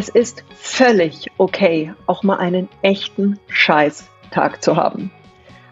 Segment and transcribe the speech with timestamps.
[0.00, 5.10] Es ist völlig okay, auch mal einen echten Scheiß-Tag zu haben.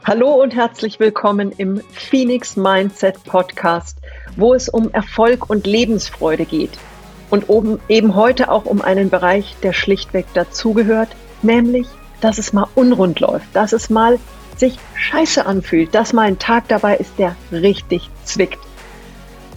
[0.04, 3.96] Hallo und herzlich willkommen im Phoenix Mindset Podcast,
[4.36, 6.72] wo es um Erfolg und Lebensfreude geht.
[7.30, 7.46] Und
[7.88, 11.08] eben heute auch um einen Bereich, der schlichtweg dazugehört,
[11.40, 11.86] nämlich,
[12.20, 14.18] dass es mal unrund läuft, dass es mal
[14.58, 18.58] sich scheiße anfühlt, dass mal ein Tag dabei ist, der richtig zwickt.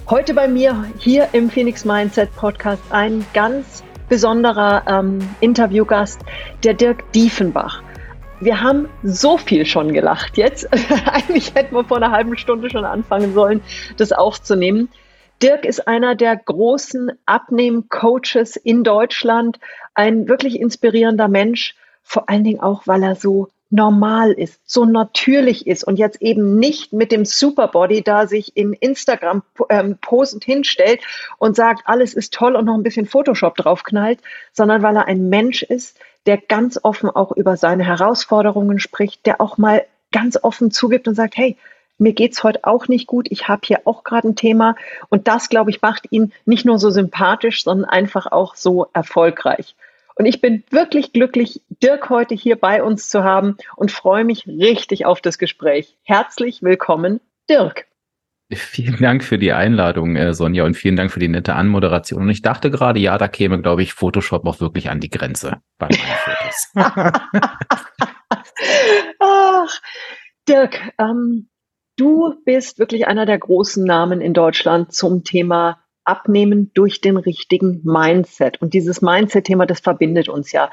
[0.10, 6.20] Heute bei mir hier im Phoenix Mindset Podcast ein ganz besonderer ähm, Interviewgast,
[6.66, 7.82] der Dirk Diefenbach.
[8.42, 10.68] Wir haben so viel schon gelacht jetzt.
[11.06, 13.62] Eigentlich hätten wir vor einer halben Stunde schon anfangen sollen,
[13.96, 14.90] das aufzunehmen.
[15.42, 19.60] Dirk ist einer der großen Abnehm-Coaches in Deutschland,
[19.96, 25.66] ein wirklich inspirierender Mensch, vor allen Dingen auch, weil er so normal ist, so natürlich
[25.66, 31.00] ist und jetzt eben nicht mit dem Superbody da sich in Instagram ähm, posend hinstellt
[31.38, 34.20] und sagt, alles ist toll und noch ein bisschen Photoshop draufknallt,
[34.52, 39.40] sondern weil er ein Mensch ist, der ganz offen auch über seine Herausforderungen spricht, der
[39.40, 41.58] auch mal ganz offen zugibt und sagt, hey,
[41.98, 44.76] mir geht's heute auch nicht gut, ich habe hier auch gerade ein Thema
[45.10, 49.76] und das, glaube ich, macht ihn nicht nur so sympathisch, sondern einfach auch so erfolgreich.
[50.22, 54.46] Und ich bin wirklich glücklich, Dirk heute hier bei uns zu haben und freue mich
[54.46, 55.98] richtig auf das Gespräch.
[56.04, 57.88] Herzlich willkommen, Dirk.
[58.54, 62.22] Vielen Dank für die Einladung, äh, Sonja, und vielen Dank für die nette Anmoderation.
[62.22, 65.58] Und ich dachte gerade, ja, da käme, glaube ich, Photoshop auch wirklich an die Grenze
[65.80, 66.03] bei meinen
[66.75, 67.16] Fotos.
[69.19, 69.81] Ach,
[70.47, 71.50] Dirk, ähm,
[71.97, 77.81] du bist wirklich einer der großen Namen in Deutschland zum Thema Abnehmen durch den richtigen
[77.84, 78.62] Mindset.
[78.62, 80.72] Und dieses Mindset-Thema, das verbindet uns ja.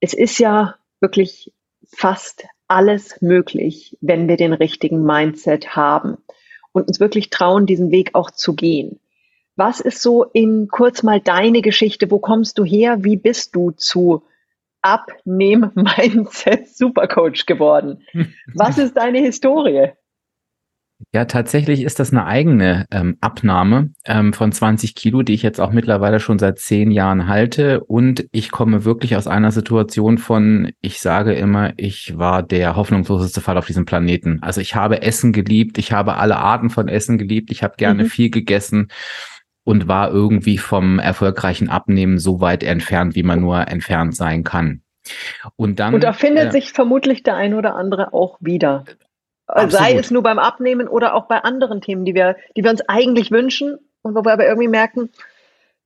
[0.00, 1.52] Es ist ja wirklich
[1.94, 6.18] fast alles möglich, wenn wir den richtigen Mindset haben
[6.72, 9.00] und uns wirklich trauen, diesen Weg auch zu gehen.
[9.56, 12.10] Was ist so in kurz mal deine Geschichte?
[12.10, 13.04] Wo kommst du her?
[13.04, 14.24] Wie bist du zu
[14.80, 18.06] Abnehm-Mindset Supercoach geworden?
[18.54, 19.92] Was ist deine Historie?
[21.12, 25.60] Ja, tatsächlich ist das eine eigene ähm, Abnahme ähm, von 20 Kilo, die ich jetzt
[25.60, 27.82] auch mittlerweile schon seit zehn Jahren halte.
[27.84, 33.40] Und ich komme wirklich aus einer Situation von, ich sage immer, ich war der hoffnungsloseste
[33.40, 34.38] Fall auf diesem Planeten.
[34.42, 38.04] Also ich habe Essen geliebt, ich habe alle Arten von Essen geliebt, ich habe gerne
[38.04, 38.08] mhm.
[38.08, 38.88] viel gegessen
[39.64, 44.82] und war irgendwie vom erfolgreichen Abnehmen so weit entfernt, wie man nur entfernt sein kann.
[45.56, 45.94] Und dann.
[45.94, 48.84] Und da findet äh, sich vermutlich der ein oder andere auch wieder.
[49.46, 49.72] Absolut.
[49.72, 52.82] Sei es nur beim Abnehmen oder auch bei anderen Themen, die wir, die wir uns
[52.88, 55.10] eigentlich wünschen und wo wir aber irgendwie merken,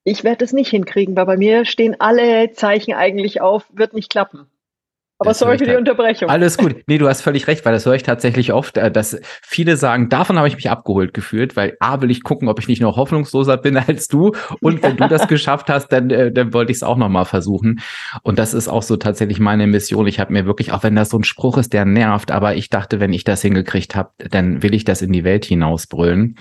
[0.05, 4.11] ich werde es nicht hinkriegen, weil bei mir stehen alle Zeichen eigentlich auf, wird nicht
[4.11, 4.49] klappen.
[5.19, 6.29] Aber das sorry für die Unterbrechung.
[6.29, 6.77] Alles gut.
[6.87, 10.11] Nee, du hast völlig recht, weil das höre ich tatsächlich oft, äh, dass viele sagen,
[10.11, 12.97] davon habe ich mich abgeholt gefühlt, weil A, will ich gucken, ob ich nicht noch
[12.97, 14.33] hoffnungsloser bin als du.
[14.61, 17.81] Und wenn du das geschafft hast, dann, äh, dann wollte ich es auch nochmal versuchen.
[18.23, 20.07] Und das ist auch so tatsächlich meine Mission.
[20.07, 22.69] Ich habe mir wirklich, auch wenn das so ein Spruch ist, der nervt, aber ich
[22.69, 26.37] dachte, wenn ich das hingekriegt habe, dann will ich das in die Welt hinausbrüllen.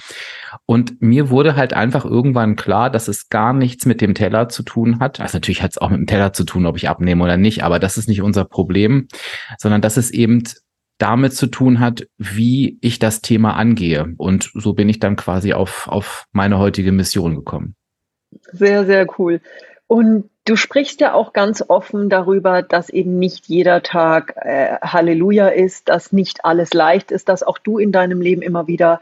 [0.66, 4.64] Und mir wurde halt einfach irgendwann klar, dass es gar nichts mit dem Teller zu
[4.64, 5.22] tun hat.
[5.22, 7.64] Also natürlich hat es auch mit dem Teller zu tun, ob ich abnehme oder nicht,
[7.64, 8.65] aber das ist nicht unser Problem.
[8.66, 9.08] Problem,
[9.58, 10.44] sondern dass es eben
[10.98, 14.14] damit zu tun hat, wie ich das Thema angehe.
[14.18, 17.76] Und so bin ich dann quasi auf, auf meine heutige Mission gekommen.
[18.52, 19.42] Sehr, sehr cool.
[19.88, 25.50] Und du sprichst ja auch ganz offen darüber, dass eben nicht jeder Tag äh, Halleluja
[25.50, 29.02] ist, dass nicht alles leicht ist, dass auch du in deinem Leben immer wieder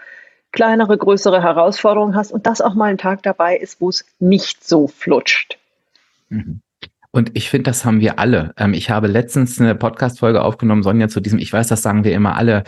[0.51, 4.63] kleinere, größere Herausforderungen hast und dass auch mal ein Tag dabei ist, wo es nicht
[4.63, 5.57] so flutscht.
[6.29, 6.61] Mhm.
[7.15, 8.53] Und ich finde, das haben wir alle.
[8.57, 12.13] Ähm, ich habe letztens eine Podcast-Folge aufgenommen, Sonja, zu diesem, ich weiß, das sagen wir
[12.13, 12.63] immer alle,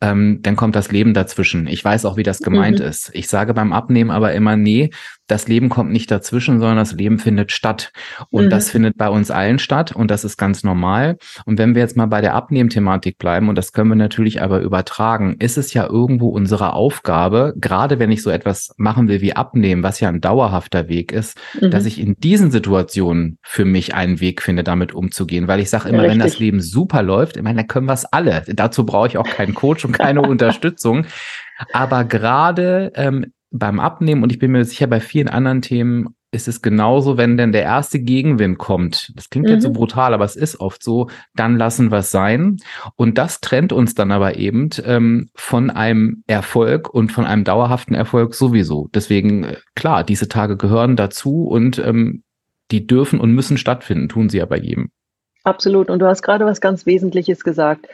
[0.00, 1.66] ähm, dann kommt das Leben dazwischen.
[1.66, 2.86] Ich weiß auch, wie das gemeint mhm.
[2.86, 3.10] ist.
[3.12, 4.90] Ich sage beim Abnehmen aber immer, nee,
[5.30, 7.92] das Leben kommt nicht dazwischen, sondern das Leben findet statt.
[8.30, 8.50] Und mhm.
[8.50, 11.16] das findet bei uns allen statt und das ist ganz normal.
[11.44, 14.60] Und wenn wir jetzt mal bei der Abnehmthematik bleiben, und das können wir natürlich aber
[14.60, 19.34] übertragen, ist es ja irgendwo unsere Aufgabe, gerade wenn ich so etwas machen will wie
[19.34, 21.70] abnehmen, was ja ein dauerhafter Weg ist, mhm.
[21.70, 25.48] dass ich in diesen Situationen für mich einen Weg finde, damit umzugehen.
[25.48, 27.94] Weil ich sage immer, ja, wenn das Leben super läuft, ich meine, dann können wir
[27.94, 28.42] es alle.
[28.48, 31.06] Dazu brauche ich auch keinen Coach und keine Unterstützung.
[31.72, 36.46] Aber gerade ähm, beim Abnehmen und ich bin mir sicher, bei vielen anderen Themen ist
[36.46, 39.12] es genauso, wenn denn der erste Gegenwind kommt.
[39.16, 39.54] Das klingt mhm.
[39.54, 39.74] jetzt so mhm.
[39.74, 42.58] brutal, aber es ist oft so, dann lassen wir es sein.
[42.94, 47.94] Und das trennt uns dann aber eben ähm, von einem Erfolg und von einem dauerhaften
[47.94, 48.88] Erfolg sowieso.
[48.94, 52.22] Deswegen, äh, klar, diese Tage gehören dazu und ähm,
[52.70, 54.90] die dürfen und müssen stattfinden, tun sie ja bei jedem.
[55.42, 55.90] Absolut.
[55.90, 57.88] Und du hast gerade was ganz Wesentliches gesagt.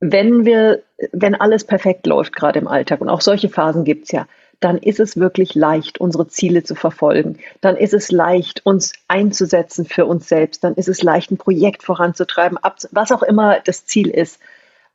[0.00, 0.82] Wenn wir,
[1.12, 4.26] wenn alles perfekt läuft, gerade im Alltag, und auch solche Phasen gibt's ja,
[4.60, 7.38] dann ist es wirklich leicht, unsere Ziele zu verfolgen.
[7.62, 10.62] Dann ist es leicht, uns einzusetzen für uns selbst.
[10.62, 12.58] Dann ist es leicht, ein Projekt voranzutreiben,
[12.92, 14.38] was auch immer das Ziel ist.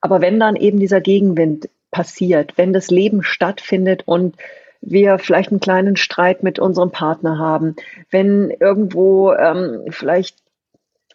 [0.01, 4.35] Aber wenn dann eben dieser Gegenwind passiert, wenn das Leben stattfindet und
[4.81, 7.75] wir vielleicht einen kleinen Streit mit unserem Partner haben,
[8.11, 10.37] wenn irgendwo ähm, vielleicht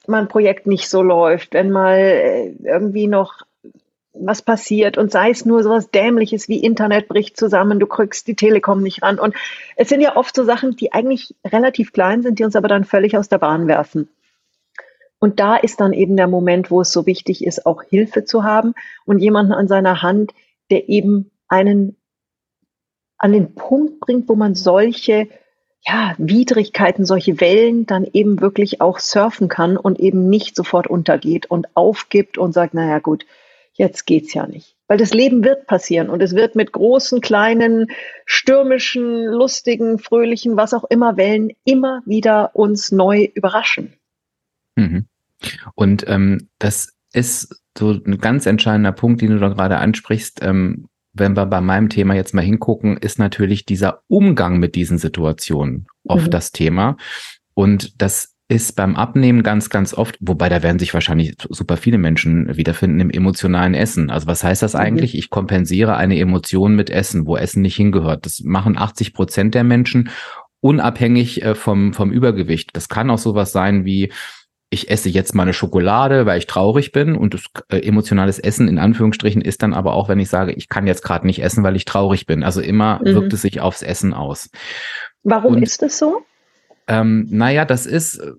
[0.09, 3.43] mal ein Projekt nicht so läuft, wenn mal äh, irgendwie noch
[4.13, 8.27] was passiert und sei es nur so was Dämliches wie Internet bricht zusammen, du kriegst
[8.27, 9.19] die Telekom nicht ran.
[9.19, 9.35] Und
[9.77, 12.85] es sind ja oft so Sachen, die eigentlich relativ klein sind, die uns aber dann
[12.85, 14.09] völlig aus der Bahn werfen.
[15.21, 18.43] Und da ist dann eben der Moment, wo es so wichtig ist, auch Hilfe zu
[18.43, 18.75] haben
[19.05, 20.33] und jemanden an seiner Hand,
[20.71, 21.97] der eben einen
[23.19, 25.29] an den Punkt bringt, wo man solche
[25.83, 31.47] ja, Widrigkeiten, solche Wellen dann eben wirklich auch surfen kann und eben nicht sofort untergeht
[31.47, 33.27] und aufgibt und sagt, naja gut,
[33.75, 34.77] jetzt geht's ja nicht.
[34.87, 37.87] Weil das Leben wird passieren und es wird mit großen, kleinen,
[38.27, 43.95] stürmischen, lustigen, fröhlichen, was auch immer Wellen immer wieder uns neu überraschen.
[44.77, 45.07] Mhm.
[45.75, 50.41] Und ähm, das ist so ein ganz entscheidender Punkt, den du da gerade ansprichst.
[50.43, 54.99] Ähm, wenn wir bei meinem Thema jetzt mal hingucken, ist natürlich dieser Umgang mit diesen
[54.99, 56.31] Situationen oft mhm.
[56.31, 56.97] das Thema.
[57.55, 61.99] Und das ist beim Abnehmen ganz, ganz oft, wobei da werden sich wahrscheinlich super viele
[61.99, 64.11] Menschen wiederfinden im emotionalen Essen.
[64.11, 64.81] Also was heißt das mhm.
[64.81, 65.17] eigentlich?
[65.17, 68.27] Ich kompensiere eine Emotion mit Essen, wo Essen nicht hingehört.
[68.27, 70.11] Das machen 80 Prozent der Menschen
[70.61, 72.71] unabhängig äh, vom, vom Übergewicht.
[72.73, 74.13] Das kann auch sowas sein wie,
[74.69, 78.67] ich esse jetzt mal eine Schokolade, weil ich traurig bin und das äh, emotionales Essen
[78.67, 81.63] in Anführungsstrichen ist dann aber auch, wenn ich sage, ich kann jetzt gerade nicht essen,
[81.63, 82.43] weil ich traurig bin.
[82.43, 83.15] Also immer mhm.
[83.15, 84.51] wirkt es sich aufs Essen aus.
[85.23, 86.25] Warum und, ist das so?
[86.91, 88.33] Ähm, naja, das ist, äh,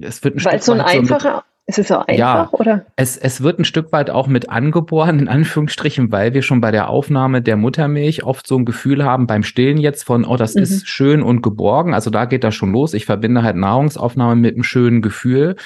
[0.00, 2.86] es wird ein Weil Stück so ein einfacher, ist es so einfach, ja, oder?
[2.96, 6.70] Es, es wird ein Stück weit auch mit angeboren, in Anführungsstrichen, weil wir schon bei
[6.70, 10.54] der Aufnahme der Muttermilch oft so ein Gefühl haben beim Stillen jetzt von, oh, das
[10.54, 10.62] mhm.
[10.62, 11.92] ist schön und geborgen.
[11.92, 12.94] Also da geht das schon los.
[12.94, 15.56] Ich verbinde halt Nahrungsaufnahme mit einem schönen Gefühl.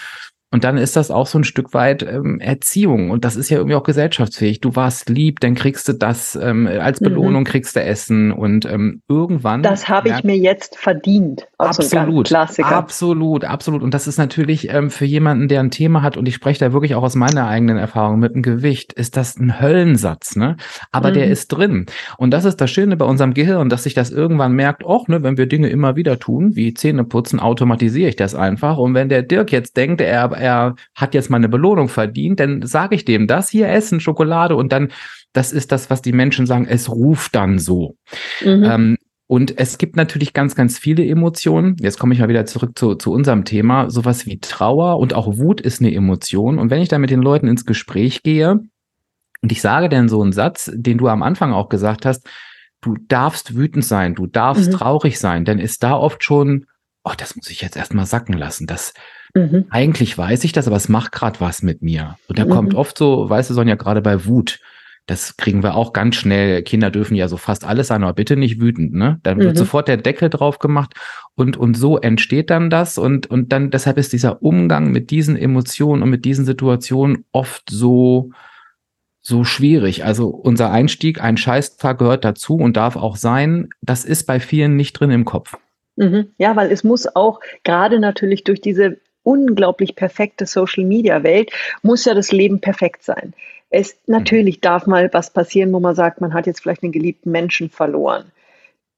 [0.53, 3.11] Und dann ist das auch so ein Stück weit ähm, Erziehung.
[3.11, 4.61] Und das ist ja irgendwie auch gesellschaftsfähig.
[4.61, 7.07] Du warst lieb, dann kriegst du das, ähm, als mhm.
[7.07, 7.47] Belohnung mhm.
[7.47, 8.33] kriegst du Essen.
[8.33, 9.63] Und ähm, irgendwann.
[9.63, 11.49] Das habe ich mir jetzt verdient.
[11.57, 12.29] Absolut.
[12.29, 12.77] So Klassiker.
[12.77, 13.83] Absolut, absolut.
[13.83, 16.73] Und das ist natürlich ähm, für jemanden, der ein Thema hat, und ich spreche da
[16.73, 20.57] wirklich auch aus meiner eigenen Erfahrung mit dem Gewicht, ist das ein Höllensatz, ne?
[20.91, 21.15] Aber mhm.
[21.15, 21.87] der ist drin.
[22.19, 25.23] Und das ist das Schöne bei unserem Gehirn, dass sich das irgendwann merkt, auch, ne,
[25.23, 28.77] wenn wir Dinge immer wieder tun, wie Zähne putzen, automatisiere ich das einfach.
[28.77, 32.63] Und wenn der Dirk jetzt denkt, er er hat jetzt mal eine Belohnung verdient, dann
[32.67, 34.89] sage ich dem das hier essen, Schokolade und dann,
[35.33, 37.97] das ist das, was die Menschen sagen, es ruft dann so.
[38.45, 38.65] Mhm.
[38.65, 38.97] Ähm,
[39.33, 41.77] und es gibt natürlich ganz, ganz viele Emotionen.
[41.81, 43.89] Jetzt komme ich mal wieder zurück zu, zu unserem Thema.
[43.89, 46.59] Sowas wie Trauer und auch Wut ist eine Emotion.
[46.59, 48.61] Und wenn ich da mit den Leuten ins Gespräch gehe
[49.41, 52.29] und ich sage dann so einen Satz, den du am Anfang auch gesagt hast,
[52.83, 54.77] du darfst wütend sein, du darfst mhm.
[54.77, 56.67] traurig sein, dann ist da oft schon,
[57.03, 58.67] oh, das muss ich jetzt erstmal sacken lassen.
[58.67, 58.93] Das,
[59.35, 59.67] Mhm.
[59.71, 62.19] Eigentlich weiß ich das, aber es macht gerade was mit mir.
[62.29, 62.51] Und da mhm.
[62.51, 64.61] kommt oft so, weißt du, Sonja, gerade bei Wut,
[65.07, 66.63] das kriegen wir auch ganz schnell.
[66.63, 69.19] Kinder dürfen ja so fast alles sein, aber bitte nicht wütend, ne?
[69.23, 69.59] Dann wird mhm.
[69.59, 70.95] sofort der Deckel drauf gemacht
[71.35, 75.37] und, und so entsteht dann das und, und dann, deshalb ist dieser Umgang mit diesen
[75.37, 78.31] Emotionen und mit diesen Situationen oft so,
[79.23, 80.05] so schwierig.
[80.05, 83.71] Also unser Einstieg, ein Scheißtag gehört dazu und darf auch sein.
[83.81, 85.57] Das ist bei vielen nicht drin im Kopf.
[85.97, 86.29] Mhm.
[86.39, 91.51] Ja, weil es muss auch gerade natürlich durch diese unglaublich perfekte Social Media Welt
[91.83, 93.35] muss ja das Leben perfekt sein.
[93.71, 97.31] Es natürlich darf mal was passieren, wo man sagt, man hat jetzt vielleicht einen geliebten
[97.31, 98.31] Menschen verloren.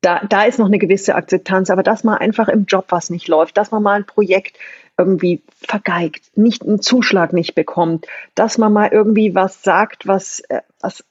[0.00, 3.28] Da, da ist noch eine gewisse Akzeptanz, aber dass man einfach im Job was nicht
[3.28, 4.58] läuft, dass man mal ein Projekt
[4.98, 10.60] irgendwie vergeigt, nicht einen Zuschlag nicht bekommt, dass man mal irgendwie was sagt, was, äh,
[10.80, 11.04] was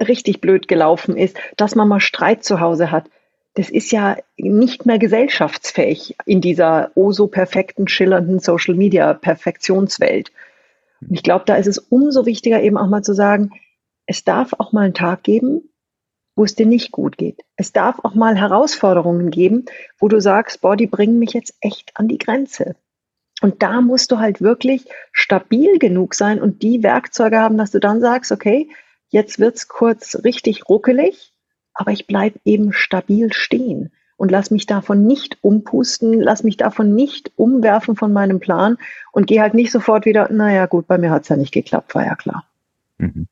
[0.00, 3.10] richtig blöd gelaufen ist, dass man mal Streit zu Hause hat
[3.56, 10.30] das ist ja nicht mehr gesellschaftsfähig in dieser oh so perfekten, schillernden Social Media Perfektionswelt.
[11.00, 13.50] Und ich glaube, da ist es umso wichtiger, eben auch mal zu sagen,
[14.04, 15.70] es darf auch mal einen Tag geben,
[16.36, 17.40] wo es dir nicht gut geht.
[17.56, 19.64] Es darf auch mal Herausforderungen geben,
[19.98, 22.76] wo du sagst, boah, die bringen mich jetzt echt an die Grenze.
[23.40, 27.80] Und da musst du halt wirklich stabil genug sein und die Werkzeuge haben, dass du
[27.80, 28.68] dann sagst, okay,
[29.08, 31.32] jetzt wird's kurz richtig ruckelig
[31.76, 36.94] aber ich bleibe eben stabil stehen und lass mich davon nicht umpusten, lass mich davon
[36.94, 38.78] nicht umwerfen von meinem Plan
[39.12, 41.94] und gehe halt nicht sofort wieder, naja gut, bei mir hat es ja nicht geklappt,
[41.94, 42.44] war ja klar.
[42.98, 43.28] Mhm.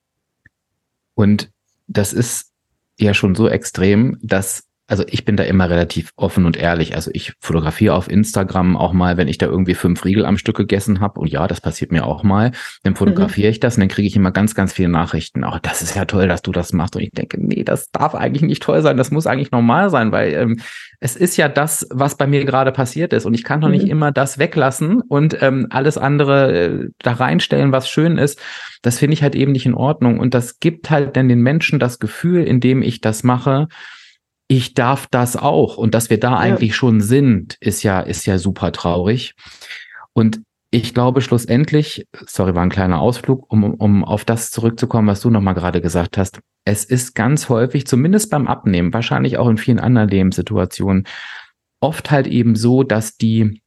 [1.14, 1.50] Und
[1.86, 2.52] das ist
[2.98, 6.94] ja schon so extrem, dass also ich bin da immer relativ offen und ehrlich.
[6.94, 10.56] Also ich fotografiere auf Instagram auch mal, wenn ich da irgendwie fünf Riegel am Stück
[10.56, 11.20] gegessen habe.
[11.20, 12.52] Und ja, das passiert mir auch mal.
[12.82, 13.52] Dann fotografiere mhm.
[13.52, 15.42] ich das und dann kriege ich immer ganz, ganz viele Nachrichten.
[15.42, 16.96] Oh, das ist ja toll, dass du das machst.
[16.96, 18.98] Und ich denke, nee, das darf eigentlich nicht toll sein.
[18.98, 20.60] Das muss eigentlich normal sein, weil ähm,
[21.00, 23.24] es ist ja das, was bei mir gerade passiert ist.
[23.24, 23.90] Und ich kann doch nicht mhm.
[23.90, 28.38] immer das weglassen und ähm, alles andere äh, da reinstellen, was schön ist.
[28.82, 30.18] Das finde ich halt eben nicht in Ordnung.
[30.20, 33.68] Und das gibt halt dann den Menschen das Gefühl, indem ich das mache,
[34.48, 35.76] ich darf das auch.
[35.76, 36.38] Und dass wir da ja.
[36.38, 39.34] eigentlich schon sind, ist ja, ist ja super traurig.
[40.12, 45.20] Und ich glaube schlussendlich, sorry, war ein kleiner Ausflug, um, um auf das zurückzukommen, was
[45.20, 46.40] du nochmal gerade gesagt hast.
[46.64, 51.06] Es ist ganz häufig, zumindest beim Abnehmen, wahrscheinlich auch in vielen anderen Lebenssituationen,
[51.80, 53.62] oft halt eben so, dass die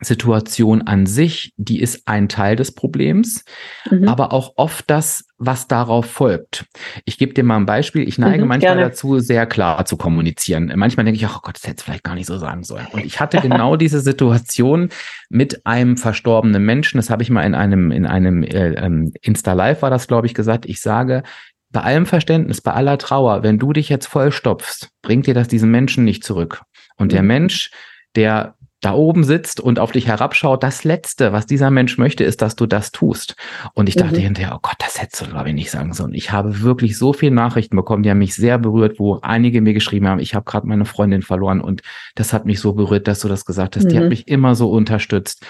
[0.00, 3.44] Situation an sich, die ist ein Teil des Problems,
[3.90, 4.08] mhm.
[4.08, 6.66] aber auch oft das, was darauf folgt.
[7.04, 8.06] Ich gebe dir mal ein Beispiel.
[8.08, 8.90] Ich neige mhm, manchmal gerne.
[8.90, 10.72] dazu, sehr klar zu kommunizieren.
[10.74, 12.86] Manchmal denke ich, oh Gott, das hätte ich vielleicht gar nicht so sagen sollen.
[12.92, 14.88] Und ich hatte genau diese Situation
[15.28, 16.96] mit einem verstorbenen Menschen.
[16.96, 20.34] Das habe ich mal in einem, in einem äh, ähm, Insta-Live war das, glaube ich,
[20.34, 20.66] gesagt.
[20.66, 21.22] Ich sage,
[21.70, 25.70] bei allem Verständnis, bei aller Trauer, wenn du dich jetzt vollstopfst, bringt dir das diesen
[25.70, 26.62] Menschen nicht zurück.
[26.96, 27.10] Und mhm.
[27.10, 27.70] der Mensch,
[28.16, 32.40] der da oben sitzt und auf dich herabschaut, das Letzte, was dieser Mensch möchte, ist,
[32.40, 33.36] dass du das tust.
[33.74, 34.24] Und ich dachte mhm.
[34.24, 36.14] hinterher, oh Gott, das hättest du, glaube ich, nicht sagen sollen.
[36.14, 39.74] Ich habe wirklich so viele Nachrichten bekommen, die haben mich sehr berührt, wo einige mir
[39.74, 41.82] geschrieben haben, ich habe gerade meine Freundin verloren und
[42.14, 43.84] das hat mich so berührt, dass du das gesagt hast.
[43.84, 43.88] Mhm.
[43.88, 44.08] Die hat mhm.
[44.08, 45.44] mich immer so unterstützt.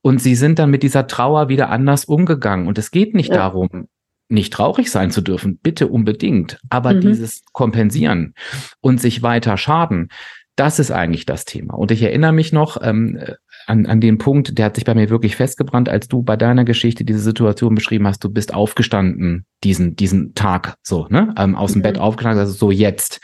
[0.00, 2.66] Und sie sind dann mit dieser Trauer wieder anders umgegangen.
[2.66, 3.36] Und es geht nicht ja.
[3.36, 3.88] darum,
[4.30, 7.00] nicht traurig sein zu dürfen, bitte unbedingt, aber mhm.
[7.00, 8.34] dieses Kompensieren
[8.80, 10.08] und sich weiter schaden,
[10.56, 11.74] das ist eigentlich das Thema.
[11.74, 13.18] Und ich erinnere mich noch ähm,
[13.66, 16.64] an, an den Punkt, der hat sich bei mir wirklich festgebrannt, als du bei deiner
[16.64, 21.34] Geschichte diese Situation beschrieben hast, du bist aufgestanden diesen, diesen Tag so, ne?
[21.38, 21.84] Ähm, aus dem mhm.
[21.84, 23.20] Bett aufgestanden, also so jetzt.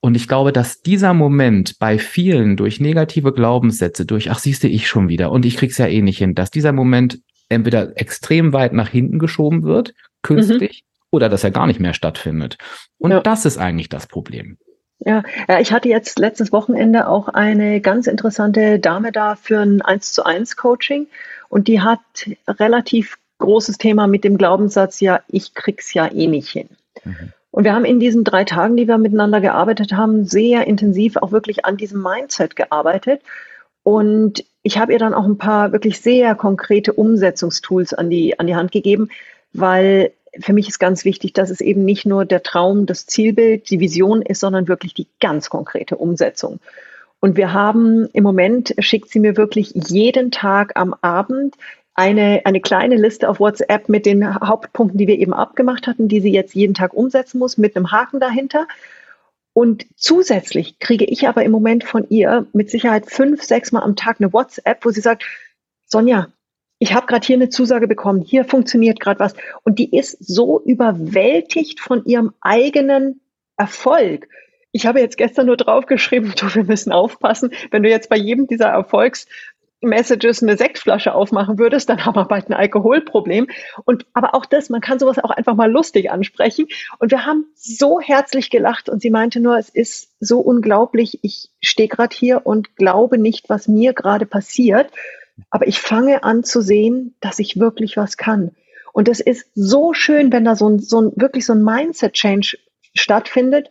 [0.00, 4.88] Und ich glaube, dass dieser Moment bei vielen durch negative Glaubenssätze, durch, ach, siehste ich
[4.88, 8.72] schon wieder und ich krieg's ja eh nicht hin, dass dieser Moment entweder extrem weit
[8.72, 11.06] nach hinten geschoben wird, künstlich, mhm.
[11.10, 12.58] oder dass er gar nicht mehr stattfindet.
[12.98, 13.20] Und ja.
[13.20, 14.58] das ist eigentlich das Problem.
[15.00, 19.82] Ja, ja, ich hatte jetzt letztes Wochenende auch eine ganz interessante Dame da für ein
[19.82, 21.06] 1 zu 1 Coaching
[21.48, 22.00] und die hat
[22.48, 26.68] relativ großes Thema mit dem Glaubenssatz, ja, ich krieg's ja eh nicht hin.
[27.04, 27.32] Mhm.
[27.50, 31.32] Und wir haben in diesen drei Tagen, die wir miteinander gearbeitet haben, sehr intensiv auch
[31.32, 33.22] wirklich an diesem Mindset gearbeitet.
[33.82, 38.46] Und ich habe ihr dann auch ein paar wirklich sehr konkrete Umsetzungstools an die, an
[38.46, 39.08] die Hand gegeben,
[39.52, 43.70] weil für mich ist ganz wichtig, dass es eben nicht nur der Traum, das Zielbild,
[43.70, 46.60] die Vision ist, sondern wirklich die ganz konkrete Umsetzung.
[47.20, 51.56] Und wir haben im Moment, schickt sie mir wirklich jeden Tag am Abend
[51.94, 56.20] eine, eine kleine Liste auf WhatsApp mit den Hauptpunkten, die wir eben abgemacht hatten, die
[56.20, 58.68] sie jetzt jeden Tag umsetzen muss, mit einem Haken dahinter.
[59.54, 63.96] Und zusätzlich kriege ich aber im Moment von ihr mit Sicherheit fünf, sechs Mal am
[63.96, 65.24] Tag eine WhatsApp, wo sie sagt,
[65.86, 66.28] Sonja,
[66.78, 69.34] ich habe gerade hier eine Zusage bekommen, hier funktioniert gerade was.
[69.62, 73.20] Und die ist so überwältigt von ihrem eigenen
[73.56, 74.28] Erfolg.
[74.72, 78.46] Ich habe jetzt gestern nur draufgeschrieben, du, wir müssen aufpassen, wenn du jetzt bei jedem
[78.46, 83.46] dieser Erfolgsmessages eine Sektflasche aufmachen würdest, dann haben wir bald ein Alkoholproblem.
[83.86, 86.66] Und aber auch das, man kann sowas auch einfach mal lustig ansprechen.
[86.98, 91.20] Und wir haben so herzlich gelacht und sie meinte nur, es ist so unglaublich.
[91.22, 94.92] Ich stehe gerade hier und glaube nicht, was mir gerade passiert.
[95.50, 98.52] Aber ich fange an zu sehen, dass ich wirklich was kann.
[98.92, 102.58] Und es ist so schön, wenn da so ein, so ein wirklich so ein Mindset-Change
[102.94, 103.70] stattfindet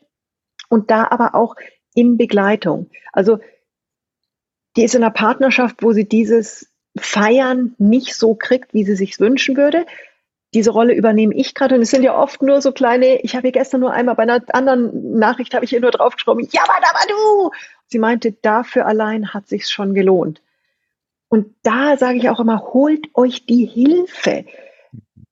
[0.69, 1.55] und da aber auch
[1.95, 2.89] in Begleitung.
[3.11, 3.39] Also
[4.75, 9.19] die ist in einer Partnerschaft, wo sie dieses Feiern nicht so kriegt, wie sie sich
[9.19, 9.85] wünschen würde.
[10.53, 13.47] Diese Rolle übernehme ich gerade und es sind ja oft nur so kleine, ich habe
[13.47, 17.07] hier gestern nur einmal bei einer anderen Nachricht habe ich hier nur draufgeschrieben, ja, aber
[17.09, 17.51] du.
[17.87, 20.41] Sie meinte, dafür allein hat sich's schon gelohnt.
[21.29, 24.45] Und da sage ich auch immer, holt euch die Hilfe.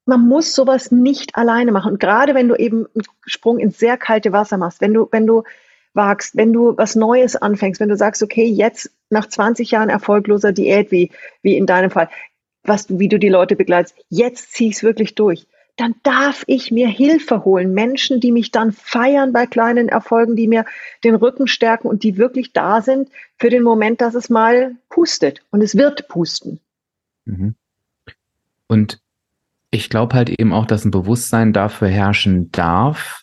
[0.06, 1.94] Man muss sowas nicht alleine machen.
[1.94, 5.28] Und gerade wenn du eben einen Sprung ins sehr kalte Wasser machst, wenn du, wenn
[5.28, 5.44] du
[5.94, 10.52] wagst, wenn du was Neues anfängst, wenn du sagst, okay, jetzt nach 20 Jahren erfolgloser
[10.52, 12.10] Diät, wie, wie in deinem Fall,
[12.64, 16.72] was wie du die Leute begleitest, jetzt zieh ich es wirklich durch dann darf ich
[16.72, 17.74] mir Hilfe holen.
[17.74, 20.66] Menschen, die mich dann feiern bei kleinen Erfolgen, die mir
[21.04, 25.42] den Rücken stärken und die wirklich da sind für den Moment, dass es mal pustet.
[25.50, 26.60] Und es wird pusten.
[27.26, 27.56] Mhm.
[28.68, 29.00] Und
[29.72, 33.23] ich glaube halt eben auch, dass ein Bewusstsein dafür herrschen darf,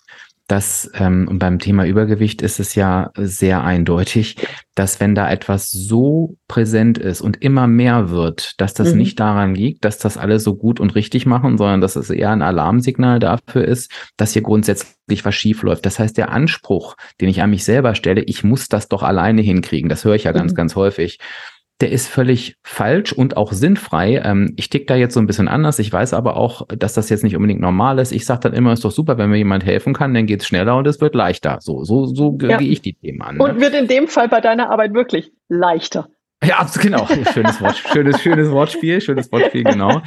[0.51, 4.37] dass, ähm, und beim Thema Übergewicht ist es ja sehr eindeutig,
[4.75, 8.99] dass wenn da etwas so präsent ist und immer mehr wird, dass das mhm.
[8.99, 12.31] nicht daran liegt, dass das alle so gut und richtig machen, sondern dass es eher
[12.31, 15.87] ein Alarmsignal dafür ist, dass hier grundsätzlich was schief läuft.
[15.87, 19.43] Das heißt, der Anspruch, den ich an mich selber stelle, ich muss das doch alleine
[19.43, 20.57] hinkriegen, das höre ich ja ganz, mhm.
[20.57, 21.21] ganz häufig
[21.81, 24.21] der ist völlig falsch und auch sinnfrei.
[24.23, 25.79] Ähm, ich tick da jetzt so ein bisschen anders.
[25.79, 28.13] Ich weiß aber auch, dass das jetzt nicht unbedingt normal ist.
[28.13, 30.77] Ich sage dann immer, ist doch super, wenn mir jemand helfen kann, dann geht's schneller
[30.77, 31.59] und es wird leichter.
[31.61, 32.59] So, so, so ja.
[32.59, 33.37] gehe ich die Themen an.
[33.37, 33.45] Ne?
[33.45, 36.09] Und wird in dem Fall bei deiner Arbeit wirklich leichter.
[36.45, 37.07] Ja, genau.
[37.33, 40.01] Schönes Wort, schönes, schönes Wortspiel, schönes Wortspiel, genau.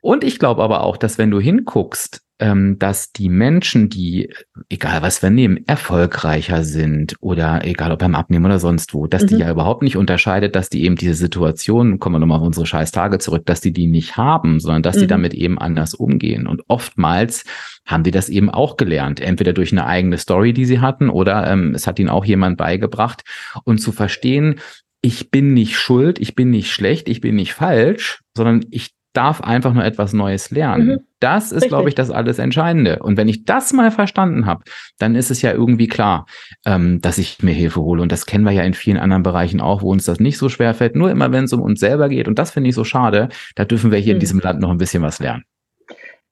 [0.00, 4.32] Und ich glaube aber auch, dass wenn du hinguckst, dass die Menschen, die,
[4.70, 9.24] egal was wir nehmen, erfolgreicher sind oder egal ob beim Abnehmen oder sonst wo, dass
[9.24, 9.26] mhm.
[9.28, 12.64] die ja überhaupt nicht unterscheidet, dass die eben diese Situation, kommen wir nochmal auf unsere
[12.66, 15.00] scheiß Tage zurück, dass die die nicht haben, sondern dass mhm.
[15.00, 16.46] die damit eben anders umgehen.
[16.46, 17.44] Und oftmals
[17.84, 21.46] haben die das eben auch gelernt, entweder durch eine eigene Story, die sie hatten, oder
[21.46, 23.22] ähm, es hat ihnen auch jemand beigebracht.
[23.64, 24.60] Und zu verstehen,
[25.02, 29.40] ich bin nicht schuld, ich bin nicht schlecht, ich bin nicht falsch, sondern ich darf
[29.40, 30.86] einfach nur etwas Neues lernen.
[30.86, 31.00] Mhm.
[31.18, 33.00] Das ist, glaube ich, das alles Entscheidende.
[33.00, 34.62] Und wenn ich das mal verstanden habe,
[34.98, 36.26] dann ist es ja irgendwie klar,
[36.64, 38.00] ähm, dass ich mir Hilfe hole.
[38.00, 40.48] Und das kennen wir ja in vielen anderen Bereichen auch, wo uns das nicht so
[40.48, 40.96] schwer fällt.
[40.96, 42.28] Nur immer, wenn es um uns selber geht.
[42.28, 43.28] Und das finde ich so schade.
[43.56, 44.16] Da dürfen wir hier mhm.
[44.16, 45.44] in diesem Land noch ein bisschen was lernen.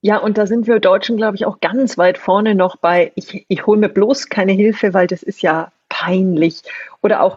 [0.00, 3.44] Ja, und da sind wir Deutschen, glaube ich, auch ganz weit vorne noch bei, ich,
[3.48, 6.62] ich hole mir bloß keine Hilfe, weil das ist ja peinlich.
[7.02, 7.36] Oder auch,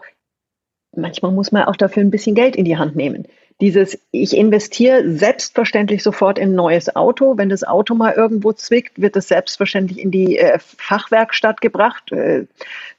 [0.94, 3.26] manchmal muss man auch dafür ein bisschen Geld in die Hand nehmen.
[3.62, 7.38] Dieses, ich investiere selbstverständlich sofort in ein neues Auto.
[7.38, 12.46] Wenn das Auto mal irgendwo zwickt, wird es selbstverständlich in die äh, Fachwerkstatt gebracht, äh,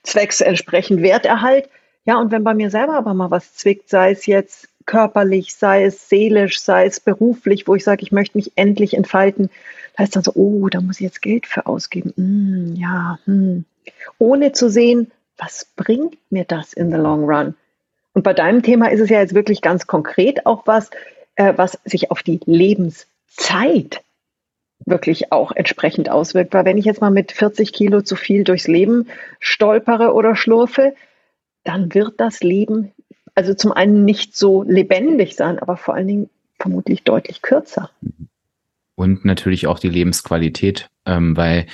[0.03, 1.67] zwecks entsprechend Werterhalt.
[2.05, 5.83] Ja, und wenn bei mir selber aber mal was zwickt, sei es jetzt körperlich, sei
[5.83, 9.49] es seelisch, sei es beruflich, wo ich sage, ich möchte mich endlich entfalten,
[9.97, 12.13] da ist dann so, oh, da muss ich jetzt Geld für ausgeben.
[12.15, 13.65] Mm, ja, hm.
[14.17, 17.53] ohne zu sehen, was bringt mir das in the long run?
[18.13, 20.89] Und bei deinem Thema ist es ja jetzt wirklich ganz konkret auch was,
[21.35, 24.01] äh, was sich auf die Lebenszeit
[24.85, 26.53] wirklich auch entsprechend auswirkt.
[26.53, 29.07] Weil wenn ich jetzt mal mit 40 Kilo zu viel durchs Leben
[29.39, 30.93] stolpere oder schlurfe,
[31.63, 32.91] dann wird das Leben
[33.35, 36.29] also zum einen nicht so lebendig sein, aber vor allen Dingen
[36.59, 37.89] vermutlich deutlich kürzer.
[38.95, 41.65] Und natürlich auch die Lebensqualität, ähm, weil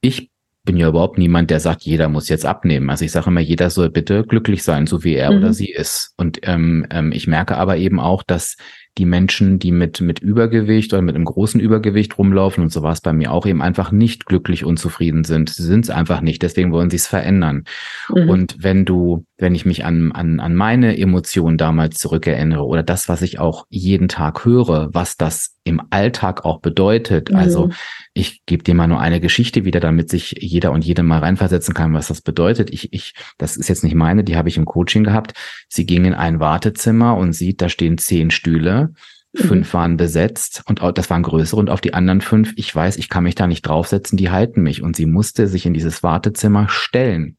[0.00, 0.30] ich
[0.64, 2.88] bin ja überhaupt niemand, der sagt, jeder muss jetzt abnehmen.
[2.88, 5.38] Also ich sage immer, jeder soll bitte glücklich sein, so wie er mhm.
[5.38, 6.14] oder sie ist.
[6.16, 8.56] Und ähm, ähm, ich merke aber eben auch, dass
[8.98, 12.92] die Menschen, die mit, mit Übergewicht oder mit einem großen Übergewicht rumlaufen, und so war
[12.92, 15.50] es bei mir auch, eben einfach nicht glücklich und zufrieden sind.
[15.50, 17.64] Sie sind es einfach nicht, deswegen wollen sie es verändern.
[18.08, 18.28] Mhm.
[18.28, 23.08] Und wenn du, wenn ich mich an, an, an meine Emotionen damals zurückerinnere oder das,
[23.08, 27.36] was ich auch jeden Tag höre, was das im Alltag auch bedeutet, mhm.
[27.36, 27.70] also
[28.12, 31.74] ich gebe dir mal nur eine Geschichte wieder, damit sich jeder und jede mal reinversetzen
[31.74, 32.70] kann, was das bedeutet.
[32.70, 35.32] Ich, ich, das ist jetzt nicht meine, die habe ich im Coaching gehabt.
[35.68, 38.83] Sie ging in ein Wartezimmer und sieht, da stehen zehn Stühle.
[39.32, 39.38] Mhm.
[39.38, 43.08] Fünf waren besetzt und das waren größere und auf die anderen fünf, ich weiß, ich
[43.08, 44.82] kann mich da nicht draufsetzen, die halten mich.
[44.82, 47.36] Und sie musste sich in dieses Wartezimmer stellen.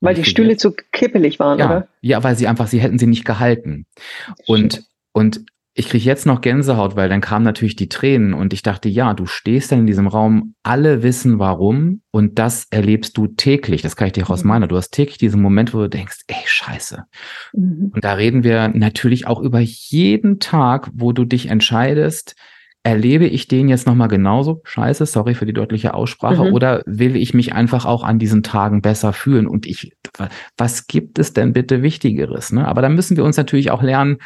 [0.00, 1.88] Und weil die Stühle zu kippelig waren, ja, oder?
[2.00, 3.86] Ja, weil sie einfach, sie hätten sie nicht gehalten.
[4.46, 5.44] Und, und
[5.76, 9.12] ich kriege jetzt noch Gänsehaut, weil dann kamen natürlich die Tränen und ich dachte, ja,
[9.12, 13.82] du stehst dann in diesem Raum, alle wissen warum und das erlebst du täglich.
[13.82, 14.48] Das kann ich dir auch aus mhm.
[14.48, 14.68] meiner.
[14.68, 17.04] Du hast täglich diesen Moment, wo du denkst, ey, scheiße.
[17.54, 17.90] Mhm.
[17.92, 22.36] Und da reden wir natürlich auch über jeden Tag, wo du dich entscheidest,
[22.84, 24.60] erlebe ich den jetzt nochmal genauso?
[24.62, 26.44] Scheiße, sorry für die deutliche Aussprache.
[26.44, 26.52] Mhm.
[26.52, 29.46] Oder will ich mich einfach auch an diesen Tagen besser fühlen?
[29.46, 29.96] Und ich,
[30.58, 32.52] was gibt es denn bitte Wichtigeres?
[32.52, 32.68] Ne?
[32.68, 34.18] Aber da müssen wir uns natürlich auch lernen,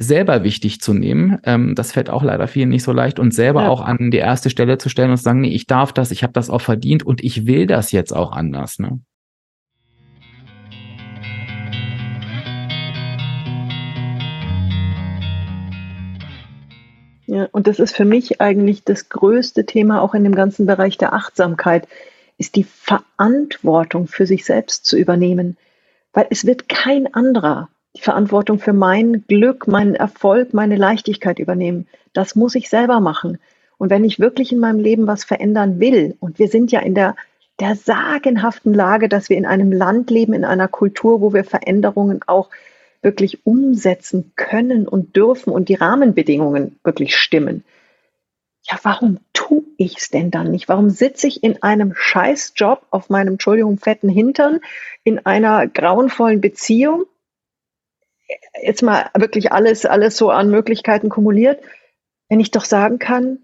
[0.00, 1.38] selber wichtig zu nehmen.
[1.44, 3.68] Ähm, das fällt auch leider vielen nicht so leicht und selber ja.
[3.68, 6.22] auch an die erste Stelle zu stellen und zu sagen, nee, ich darf das, ich
[6.22, 8.78] habe das auch verdient und ich will das jetzt auch anders.
[8.78, 9.00] Ne?
[17.26, 20.96] Ja, und das ist für mich eigentlich das größte Thema auch in dem ganzen Bereich
[20.96, 21.86] der Achtsamkeit,
[22.38, 25.58] ist die Verantwortung für sich selbst zu übernehmen.
[26.14, 27.68] Weil es wird kein anderer
[28.00, 31.86] Verantwortung für mein Glück, meinen Erfolg, meine Leichtigkeit übernehmen.
[32.12, 33.38] Das muss ich selber machen.
[33.78, 36.94] Und wenn ich wirklich in meinem Leben was verändern will, und wir sind ja in
[36.94, 37.16] der,
[37.60, 42.20] der sagenhaften Lage, dass wir in einem Land leben, in einer Kultur, wo wir Veränderungen
[42.26, 42.50] auch
[43.02, 47.64] wirklich umsetzen können und dürfen und die Rahmenbedingungen wirklich stimmen.
[48.62, 50.68] Ja, warum tue ich es denn dann nicht?
[50.68, 54.60] Warum sitze ich in einem Scheißjob auf meinem, Entschuldigung, fetten Hintern,
[55.02, 57.04] in einer grauenvollen Beziehung
[58.62, 61.62] jetzt mal wirklich alles, alles so an Möglichkeiten kumuliert,
[62.28, 63.38] wenn ich doch sagen kann,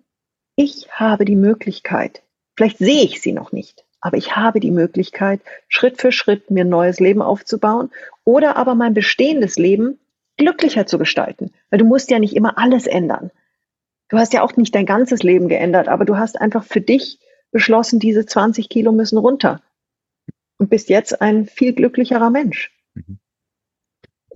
[0.56, 2.22] ich habe die Möglichkeit,
[2.56, 6.64] Vielleicht sehe ich sie noch nicht, aber ich habe die Möglichkeit, Schritt für Schritt mir
[6.64, 7.90] ein neues Leben aufzubauen
[8.24, 9.98] oder aber mein bestehendes Leben
[10.38, 11.52] glücklicher zu gestalten.
[11.70, 13.30] Weil du musst ja nicht immer alles ändern.
[14.08, 17.18] Du hast ja auch nicht dein ganzes Leben geändert, aber du hast einfach für dich
[17.50, 19.60] beschlossen, diese 20 Kilo müssen runter.
[20.58, 22.72] Und bist jetzt ein viel glücklicherer Mensch.
[22.94, 23.18] Mhm.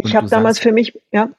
[0.04, 1.30] Ich habe damals für mich, ja,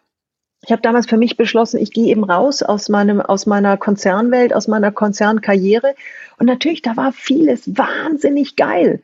[0.64, 4.54] ich habe damals für mich beschlossen, ich gehe eben raus aus meinem, aus meiner Konzernwelt,
[4.54, 5.96] aus meiner Konzernkarriere.
[6.38, 9.02] Und natürlich, da war vieles wahnsinnig geil.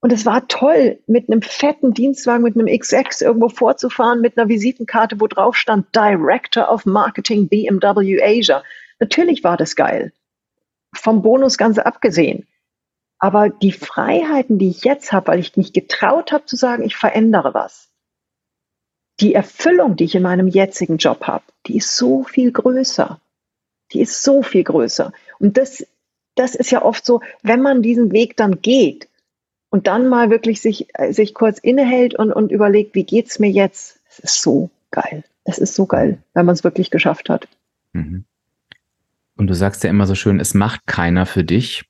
[0.00, 4.48] Und es war toll, mit einem fetten Dienstwagen, mit einem XX irgendwo vorzufahren, mit einer
[4.48, 8.62] Visitenkarte, wo drauf stand Director of Marketing BMW Asia.
[8.98, 10.12] Natürlich war das geil.
[10.94, 12.46] Vom Bonus ganz abgesehen.
[13.18, 16.96] Aber die Freiheiten, die ich jetzt habe, weil ich mich getraut habe zu sagen, ich
[16.96, 17.88] verändere was,
[19.20, 23.20] die Erfüllung, die ich in meinem jetzigen Job habe, die ist so viel größer.
[23.92, 25.12] Die ist so viel größer.
[25.38, 25.86] Und das,
[26.34, 29.08] das ist ja oft so, wenn man diesen Weg dann geht
[29.70, 34.00] und dann mal wirklich sich, sich kurz innehält und, und überlegt, wie geht's mir jetzt?
[34.08, 35.24] Es ist so geil.
[35.44, 37.48] Es ist so geil, wenn man es wirklich geschafft hat.
[37.92, 38.24] Mhm.
[39.36, 41.84] Und du sagst ja immer so schön, es macht keiner für dich.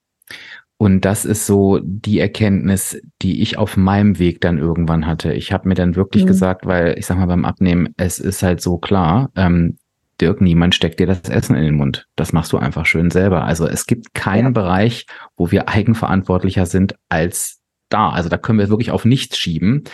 [0.78, 5.32] Und das ist so die Erkenntnis, die ich auf meinem Weg dann irgendwann hatte.
[5.32, 6.28] Ich habe mir dann wirklich mhm.
[6.28, 9.78] gesagt, weil ich sag mal beim Abnehmen, es ist halt so klar, ähm,
[10.20, 12.08] Dirk, niemand steckt dir das Essen in den Mund.
[12.16, 13.44] Das machst du einfach schön selber.
[13.44, 14.50] Also es gibt keinen ja.
[14.50, 17.55] Bereich, wo wir eigenverantwortlicher sind als
[17.88, 18.10] da.
[18.10, 19.84] Also da können wir wirklich auf nichts schieben.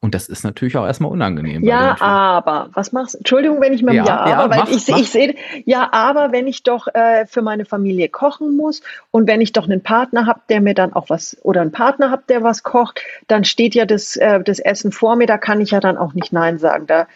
[0.00, 1.64] Und das ist natürlich auch erstmal unangenehm.
[1.64, 3.18] Ja, aber was machst du?
[3.18, 6.46] Entschuldigung, wenn ich mit ja, ja, ja aber, weil ich, ich sehe, ja, aber wenn
[6.46, 10.40] ich doch äh, für meine Familie kochen muss und wenn ich doch einen Partner habe,
[10.48, 13.84] der mir dann auch was oder einen Partner habe, der was kocht, dann steht ja
[13.84, 16.86] das, äh, das Essen vor mir, da kann ich ja dann auch nicht Nein sagen.
[16.86, 17.06] Da,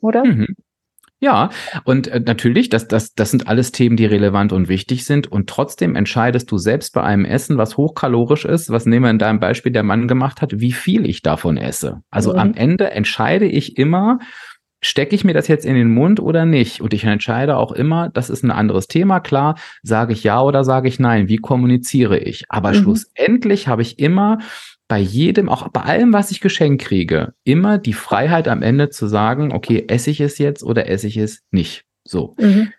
[0.00, 0.24] oder?
[0.24, 0.56] Mhm.
[1.22, 1.50] Ja,
[1.84, 5.30] und äh, natürlich, das, das, das sind alles Themen, die relevant und wichtig sind.
[5.30, 9.18] Und trotzdem entscheidest du selbst bei einem Essen, was hochkalorisch ist, was nehmen wir in
[9.18, 12.00] deinem Beispiel der Mann gemacht hat, wie viel ich davon esse.
[12.10, 12.38] Also mhm.
[12.38, 14.18] am Ende entscheide ich immer,
[14.82, 16.80] stecke ich mir das jetzt in den Mund oder nicht?
[16.80, 19.20] Und ich entscheide auch immer, das ist ein anderes Thema.
[19.20, 21.28] Klar, sage ich ja oder sage ich nein?
[21.28, 22.46] Wie kommuniziere ich?
[22.48, 22.76] Aber mhm.
[22.76, 24.38] schlussendlich habe ich immer
[24.90, 29.06] bei jedem, auch bei allem, was ich geschenkt kriege, immer die Freiheit am Ende zu
[29.06, 31.84] sagen, okay, esse ich es jetzt oder esse ich es nicht?
[32.02, 32.34] So.
[32.40, 32.72] Mhm.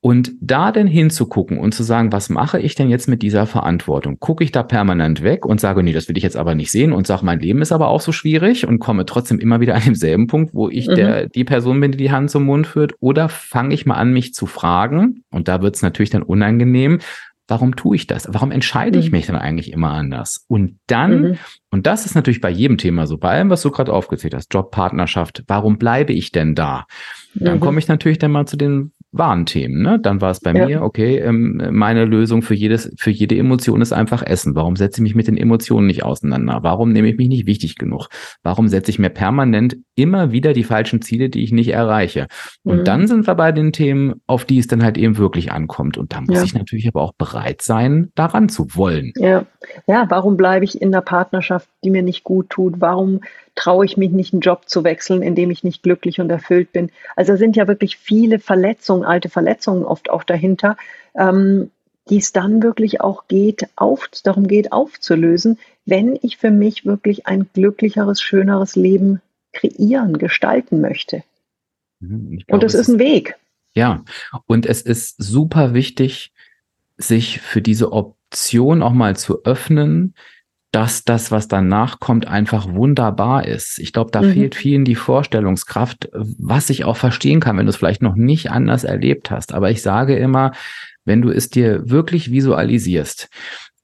[0.00, 4.20] Und da denn hinzugucken und zu sagen, was mache ich denn jetzt mit dieser Verantwortung?
[4.20, 6.92] Gucke ich da permanent weg und sage, nee, das will ich jetzt aber nicht sehen
[6.92, 9.82] und sage, mein Leben ist aber auch so schwierig und komme trotzdem immer wieder an
[9.84, 10.94] demselben Punkt, wo ich mhm.
[10.94, 12.94] der, die Person bin, die die Hand zum Mund führt?
[13.00, 15.24] Oder fange ich mal an, mich zu fragen?
[15.32, 17.00] Und da wird es natürlich dann unangenehm
[17.52, 18.26] warum tue ich das?
[18.30, 19.18] Warum entscheide ich mhm.
[19.18, 20.46] mich dann eigentlich immer anders?
[20.48, 21.38] Und dann, mhm.
[21.70, 24.52] und das ist natürlich bei jedem Thema so, bei allem, was du gerade aufgezählt hast,
[24.54, 26.86] Job, Partnerschaft, warum bleibe ich denn da?
[27.34, 27.60] Dann mhm.
[27.60, 29.82] komme ich natürlich dann mal zu den wahren Themen.
[29.82, 30.00] Ne?
[30.00, 30.66] Dann war es bei ja.
[30.66, 34.54] mir, okay, ähm, meine Lösung für jedes, für jede Emotion ist einfach Essen.
[34.54, 36.60] Warum setze ich mich mit den Emotionen nicht auseinander?
[36.62, 38.08] Warum nehme ich mich nicht wichtig genug?
[38.42, 42.26] Warum setze ich mir permanent immer wieder die falschen Ziele, die ich nicht erreiche?
[42.64, 42.84] Und mhm.
[42.84, 45.98] dann sind wir bei den Themen, auf die es dann halt eben wirklich ankommt.
[45.98, 46.44] Und da muss ja.
[46.44, 49.12] ich natürlich aber auch bereit sein, daran zu wollen.
[49.16, 49.44] Ja,
[49.86, 50.06] ja.
[50.08, 52.80] Warum bleibe ich in einer Partnerschaft, die mir nicht gut tut?
[52.80, 53.20] Warum
[53.54, 56.72] traue ich mich nicht, einen Job zu wechseln, in dem ich nicht glücklich und erfüllt
[56.72, 56.90] bin.
[57.16, 60.76] Also sind ja wirklich viele Verletzungen, alte Verletzungen oft auch dahinter,
[61.14, 61.70] ähm,
[62.08, 67.26] die es dann wirklich auch geht, auf, darum geht, aufzulösen, wenn ich für mich wirklich
[67.26, 69.20] ein glücklicheres, schöneres Leben
[69.52, 71.22] kreieren, gestalten möchte.
[72.00, 73.36] Mhm, glaub, und es ist ein Weg.
[73.74, 74.04] Ja,
[74.46, 76.32] und es ist super wichtig,
[76.96, 80.14] sich für diese Option auch mal zu öffnen,
[80.72, 83.78] dass das, was danach kommt, einfach wunderbar ist.
[83.78, 84.32] Ich glaube, da mhm.
[84.32, 88.50] fehlt vielen die Vorstellungskraft, was ich auch verstehen kann, wenn du es vielleicht noch nicht
[88.50, 89.52] anders erlebt hast.
[89.52, 90.52] Aber ich sage immer,
[91.04, 93.28] wenn du es dir wirklich visualisierst,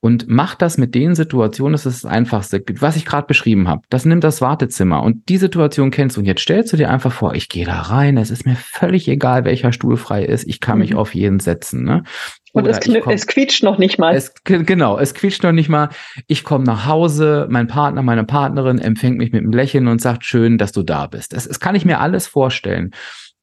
[0.00, 3.82] und mach das mit den Situationen, das ist das Einfachste, was ich gerade beschrieben habe.
[3.90, 6.20] Das nimmt das Wartezimmer und die Situation kennst du.
[6.20, 9.08] Und jetzt stellst du dir einfach vor, ich gehe da rein, es ist mir völlig
[9.08, 10.98] egal, welcher Stuhl frei ist, ich kann mich mhm.
[10.98, 11.82] auf jeden setzen.
[11.82, 12.04] Ne?
[12.52, 14.14] Und es, komm, es, quietscht noch nicht mal.
[14.14, 15.90] Es, genau, es quietscht noch nicht mal.
[16.26, 20.24] Ich komme nach Hause, mein Partner, meine Partnerin empfängt mich mit einem Lächeln und sagt,
[20.24, 21.34] schön, dass du da bist.
[21.34, 22.92] Es, es kann ich mir alles vorstellen.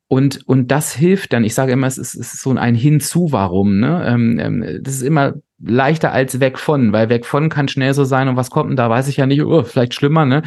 [0.07, 1.43] Und, und das hilft dann.
[1.43, 3.79] Ich sage immer, es ist, es ist so ein Hinzu, warum.
[3.79, 4.05] Ne?
[4.07, 8.03] Ähm, ähm, das ist immer leichter als weg von, weil weg von kann schnell so
[8.03, 10.25] sein und was kommt denn da, weiß ich ja nicht, oh, vielleicht schlimmer.
[10.25, 10.43] Ne?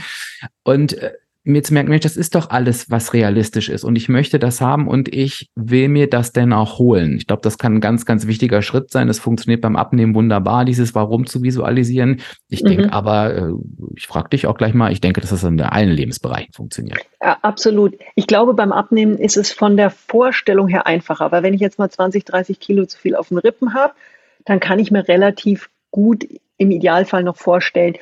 [0.62, 1.12] Und äh,
[1.48, 4.60] mir zu merken, Mensch, das ist doch alles, was realistisch ist und ich möchte das
[4.60, 7.16] haben und ich will mir das denn auch holen.
[7.16, 9.08] Ich glaube, das kann ein ganz, ganz wichtiger Schritt sein.
[9.08, 12.20] Das funktioniert beim Abnehmen wunderbar, dieses Warum zu visualisieren.
[12.48, 12.68] Ich mhm.
[12.68, 13.52] denke aber, äh,
[13.96, 16.98] ich frage dich auch gleich mal, ich denke, dass das in allen Lebensbereichen funktioniert.
[17.22, 17.96] Ja, absolut.
[18.14, 21.78] Ich glaube, beim Abnehmen ist es von der Vorstellung her einfacher, weil wenn ich jetzt
[21.78, 23.94] mal 20, 30 Kilo zu viel auf den Rippen habe,
[24.44, 27.94] dann kann ich mir relativ gut im Idealfall noch vorstellen,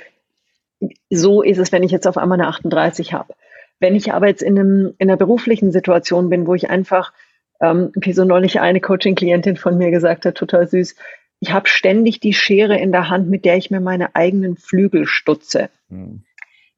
[1.11, 3.35] so ist es, wenn ich jetzt auf einmal eine 38 habe.
[3.79, 7.13] Wenn ich aber jetzt in, einem, in einer beruflichen Situation bin, wo ich einfach,
[7.61, 10.97] ähm, wie so neulich eine Coaching-Klientin von mir gesagt hat, total süß,
[11.41, 15.07] ich habe ständig die Schere in der Hand, mit der ich mir meine eigenen Flügel
[15.07, 15.69] stutze.
[15.89, 16.23] Mhm.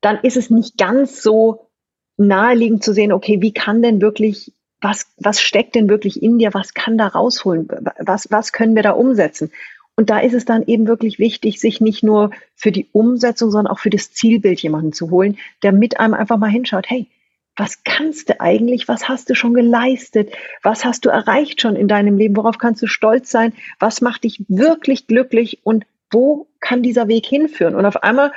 [0.00, 1.68] Dann ist es nicht ganz so
[2.16, 6.52] naheliegend zu sehen, okay, wie kann denn wirklich, was, was steckt denn wirklich in dir,
[6.52, 7.68] was kann da rausholen,
[8.00, 9.52] was, was können wir da umsetzen?
[9.98, 13.72] Und da ist es dann eben wirklich wichtig, sich nicht nur für die Umsetzung, sondern
[13.72, 17.08] auch für das Zielbild jemanden zu holen, der mit einem einfach mal hinschaut, hey,
[17.56, 18.86] was kannst du eigentlich?
[18.86, 20.32] Was hast du schon geleistet?
[20.62, 22.36] Was hast du erreicht schon in deinem Leben?
[22.36, 23.54] Worauf kannst du stolz sein?
[23.80, 25.62] Was macht dich wirklich glücklich?
[25.64, 27.74] Und wo kann dieser Weg hinführen?
[27.74, 28.30] Und auf einmal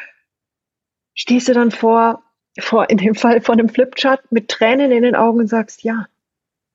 [1.13, 2.23] stehst du dann vor,
[2.57, 6.07] vor in dem Fall vor einem Flipchart mit Tränen in den Augen und sagst, ja,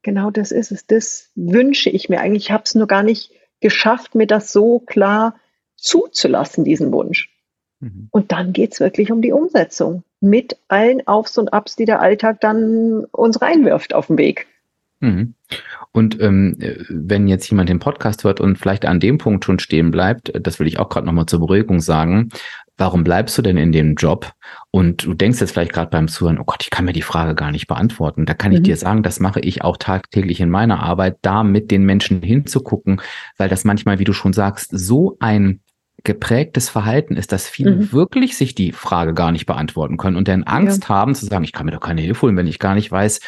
[0.03, 0.87] genau das ist es.
[0.87, 2.44] Das wünsche ich mir eigentlich.
[2.44, 5.37] Ich habe es nur gar nicht geschafft, mir das so klar
[5.77, 7.31] zuzulassen, diesen Wunsch.
[7.81, 8.09] Mhm.
[8.11, 12.01] Und dann geht es wirklich um die Umsetzung mit allen Aufs und Abs, die der
[12.01, 14.47] Alltag dann uns reinwirft auf den Weg.
[15.01, 15.35] Mhm.
[15.92, 16.57] Und ähm,
[16.88, 20.59] wenn jetzt jemand den Podcast hört und vielleicht an dem Punkt schon stehen bleibt, das
[20.59, 22.31] will ich auch gerade nochmal zur Beruhigung sagen,
[22.79, 24.33] warum bleibst du denn in dem Job?
[24.71, 27.35] Und du denkst jetzt vielleicht gerade beim Zuhören, oh Gott, ich kann mir die Frage
[27.35, 28.27] gar nicht beantworten.
[28.27, 28.59] Da kann mhm.
[28.59, 32.23] ich dir sagen, das mache ich auch tagtäglich in meiner Arbeit, da mit den Menschen
[32.23, 33.01] hinzugucken,
[33.37, 35.61] weil das manchmal, wie du schon sagst, so ein
[36.05, 37.93] geprägtes Verhalten ist, dass viele mhm.
[37.93, 40.89] wirklich sich die Frage gar nicht beantworten können und dann Angst ja.
[40.91, 43.21] haben zu sagen, ich kann mir doch keine Hilfe holen, wenn ich gar nicht weiß,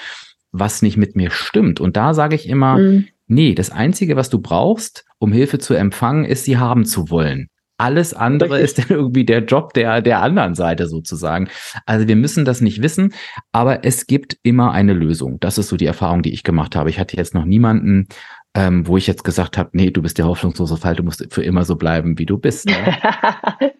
[0.52, 1.80] was nicht mit mir stimmt.
[1.80, 3.08] Und da sage ich immer, mhm.
[3.26, 7.48] nee, das Einzige, was du brauchst, um Hilfe zu empfangen, ist, sie haben zu wollen.
[7.78, 8.64] Alles andere Richtig.
[8.64, 11.48] ist dann irgendwie der Job der, der anderen Seite sozusagen.
[11.86, 13.14] Also wir müssen das nicht wissen,
[13.52, 15.38] aber es gibt immer eine Lösung.
[15.40, 16.90] Das ist so die Erfahrung, die ich gemacht habe.
[16.90, 18.08] Ich hatte jetzt noch niemanden,
[18.54, 21.44] ähm, wo ich jetzt gesagt habe, nee, du bist der hoffnungslose Fall, du musst für
[21.44, 22.66] immer so bleiben, wie du bist.
[22.66, 22.74] Ne?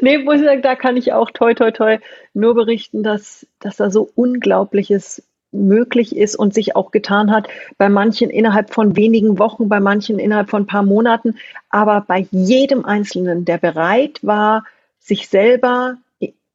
[0.00, 1.98] nee, muss ich sagen, da kann ich auch toi toi toi
[2.34, 7.88] nur berichten, dass, dass da so unglaubliches möglich ist und sich auch getan hat, bei
[7.88, 11.36] manchen innerhalb von wenigen Wochen, bei manchen innerhalb von ein paar Monaten,
[11.68, 14.64] aber bei jedem Einzelnen, der bereit war,
[15.00, 15.96] sich selber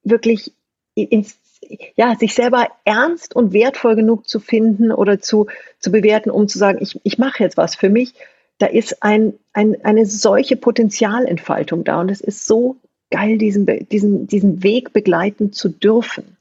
[0.04, 0.54] wirklich
[0.94, 1.38] ins,
[1.96, 5.48] ja, sich selber ernst und wertvoll genug zu finden oder zu,
[5.80, 8.14] zu bewerten, um zu sagen, ich, ich mache jetzt was für mich,
[8.58, 12.78] da ist ein, ein, eine solche Potenzialentfaltung da und es ist so
[13.12, 16.35] geil, diesen, diesen, diesen Weg begleiten zu dürfen.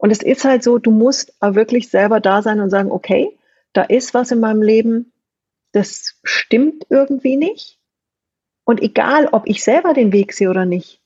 [0.00, 3.36] Und es ist halt so, du musst wirklich selber da sein und sagen, okay,
[3.74, 5.12] da ist was in meinem Leben,
[5.72, 7.78] das stimmt irgendwie nicht.
[8.64, 11.02] Und egal, ob ich selber den Weg sehe oder nicht,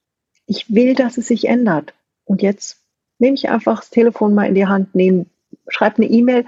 [0.47, 1.93] ich will, dass es sich ändert.
[2.25, 2.85] Und jetzt
[3.19, 5.27] nehme ich einfach das Telefon mal in die Hand, nehme,
[5.67, 6.47] schreibe eine E-Mail,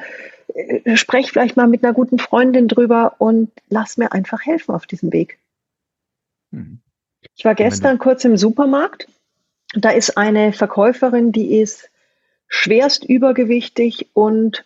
[0.55, 4.87] äh, spreche vielleicht mal mit einer guten Freundin drüber und lass mir einfach helfen auf
[4.87, 5.41] diesem Weg.
[6.53, 6.79] Mhm.
[7.37, 9.09] Ich war gestern kurz im Supermarkt.
[9.75, 11.91] Da ist eine Verkäuferin, die ist
[12.49, 14.65] schwerst übergewichtig und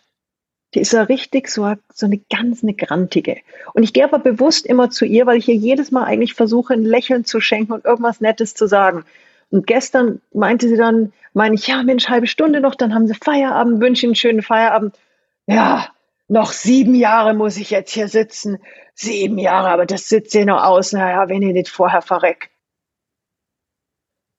[0.73, 3.37] die ist ja richtig so, so eine ganz eine grantige.
[3.73, 6.73] Und ich gehe aber bewusst immer zu ihr, weil ich ihr jedes Mal eigentlich versuche,
[6.73, 9.03] ein Lächeln zu schenken und irgendwas Nettes zu sagen.
[9.49, 13.15] Und gestern meinte sie dann, meine ich, ja, Mensch, halbe Stunde noch, dann haben sie
[13.15, 14.97] Feierabend, wünsche Ihnen einen schönen Feierabend.
[15.45, 15.89] Ja,
[16.29, 18.59] noch sieben Jahre muss ich jetzt hier sitzen.
[18.93, 20.93] Sieben Jahre, aber das sitzt ja noch aus.
[20.93, 22.49] Naja, wenn ihr nicht vorher verreckt.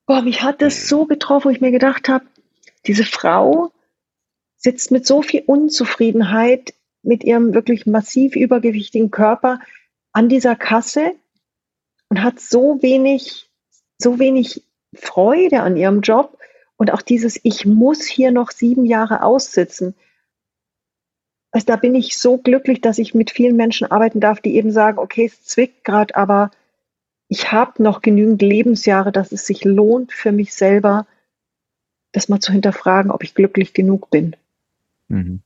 [0.07, 2.25] Boah, mich hat das so getroffen, wo ich mir gedacht habe,
[2.85, 3.71] diese Frau
[4.57, 9.59] sitzt mit so viel Unzufriedenheit mit ihrem wirklich massiv übergewichtigen Körper
[10.13, 11.11] an dieser Kasse
[12.09, 13.49] und hat so wenig,
[13.97, 14.63] so wenig
[14.95, 16.37] Freude an ihrem Job
[16.77, 19.95] und auch dieses, ich muss hier noch sieben Jahre aussitzen.
[21.51, 24.71] Also da bin ich so glücklich, dass ich mit vielen Menschen arbeiten darf, die eben
[24.71, 26.51] sagen, okay, es zwickt gerade, aber
[27.27, 31.05] ich habe noch genügend Lebensjahre, dass es sich lohnt für mich selber,
[32.13, 34.35] das mal zu hinterfragen, ob ich glücklich genug bin.
[35.09, 35.41] Mhm.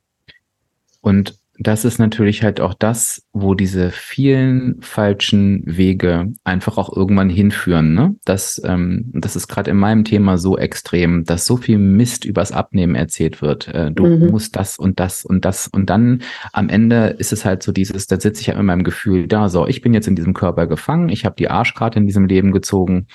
[1.02, 7.30] Und das ist natürlich halt auch das, wo diese vielen falschen Wege einfach auch irgendwann
[7.30, 7.96] hinführen.
[7.96, 8.16] Ne?
[8.26, 12.52] Das, ähm, das ist gerade in meinem Thema so extrem, dass so viel Mist übers
[12.52, 13.70] Abnehmen erzählt wird.
[13.70, 14.28] Äh, du mhm.
[14.28, 15.68] musst das und das und das.
[15.68, 16.22] Und dann
[16.54, 19.50] am Ende ist es halt so dieses, da sitze ich ja in meinem Gefühl da,
[19.50, 22.52] so, ich bin jetzt in diesem Körper gefangen, ich habe die Arschkarte in diesem Leben
[22.52, 23.08] gezogen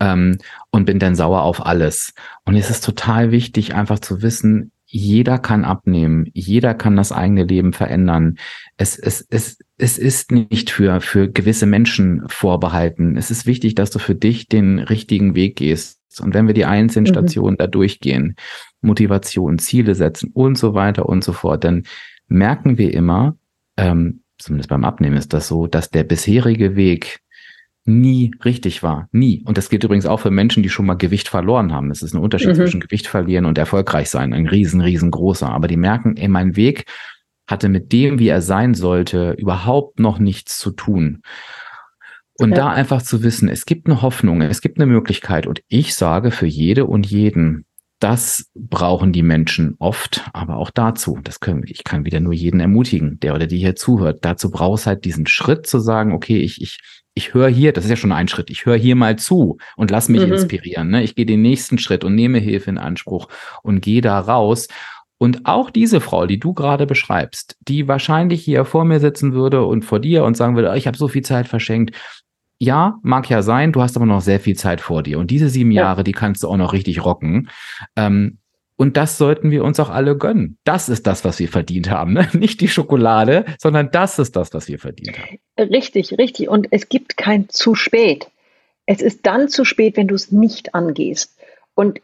[0.00, 0.38] ähm,
[0.70, 2.14] und bin dann sauer auf alles.
[2.44, 7.44] Und es ist total wichtig, einfach zu wissen, jeder kann abnehmen, jeder kann das eigene
[7.44, 8.38] Leben verändern.
[8.76, 13.16] Es, es, es, es ist nicht für, für gewisse Menschen vorbehalten.
[13.16, 16.00] Es ist wichtig, dass du für dich den richtigen Weg gehst.
[16.20, 17.14] Und wenn wir die einzelnen mhm.
[17.14, 18.36] Stationen da durchgehen,
[18.80, 21.82] Motivation, Ziele setzen und so weiter und so fort, dann
[22.28, 23.36] merken wir immer,
[23.76, 27.20] ähm, zumindest beim Abnehmen ist das so, dass der bisherige Weg
[27.86, 29.08] nie richtig war.
[29.12, 29.42] Nie.
[29.44, 31.90] Und das gilt übrigens auch für Menschen, die schon mal Gewicht verloren haben.
[31.90, 32.54] Es ist ein Unterschied mhm.
[32.54, 34.32] zwischen Gewicht verlieren und erfolgreich sein.
[34.32, 35.48] Ein riesen, riesengroßer.
[35.48, 36.86] Aber die merken, ey, mein Weg
[37.46, 41.22] hatte mit dem, wie er sein sollte, überhaupt noch nichts zu tun.
[42.38, 42.56] Und ja.
[42.56, 45.46] da einfach zu wissen, es gibt eine Hoffnung, es gibt eine Möglichkeit.
[45.46, 47.64] Und ich sage für jede und jeden,
[47.98, 52.60] das brauchen die Menschen oft, aber auch dazu, das können ich kann wieder nur jeden
[52.60, 54.18] ermutigen, der oder die hier zuhört.
[54.22, 56.78] Dazu brauchst halt diesen Schritt zu sagen, okay, ich, ich,
[57.16, 59.90] ich höre hier, das ist ja schon ein Schritt, ich höre hier mal zu und
[59.90, 60.34] lass mich mhm.
[60.34, 60.90] inspirieren.
[60.90, 61.02] Ne?
[61.02, 63.28] Ich gehe den nächsten Schritt und nehme Hilfe in Anspruch
[63.62, 64.68] und gehe da raus.
[65.16, 69.64] Und auch diese Frau, die du gerade beschreibst, die wahrscheinlich hier vor mir sitzen würde
[69.64, 71.96] und vor dir und sagen würde, ich habe so viel Zeit verschenkt,
[72.58, 75.18] ja, mag ja sein, du hast aber noch sehr viel Zeit vor dir.
[75.18, 75.84] Und diese sieben ja.
[75.84, 77.48] Jahre, die kannst du auch noch richtig rocken.
[77.96, 78.38] Ähm,
[78.76, 80.58] und das sollten wir uns auch alle gönnen.
[80.64, 82.12] Das ist das, was wir verdient haben.
[82.12, 82.28] Ne?
[82.34, 85.38] Nicht die Schokolade, sondern das ist das, was wir verdient haben.
[85.58, 86.48] Richtig, richtig.
[86.48, 88.28] Und es gibt kein zu spät.
[88.84, 91.36] Es ist dann zu spät, wenn du es nicht angehst.
[91.74, 92.00] Und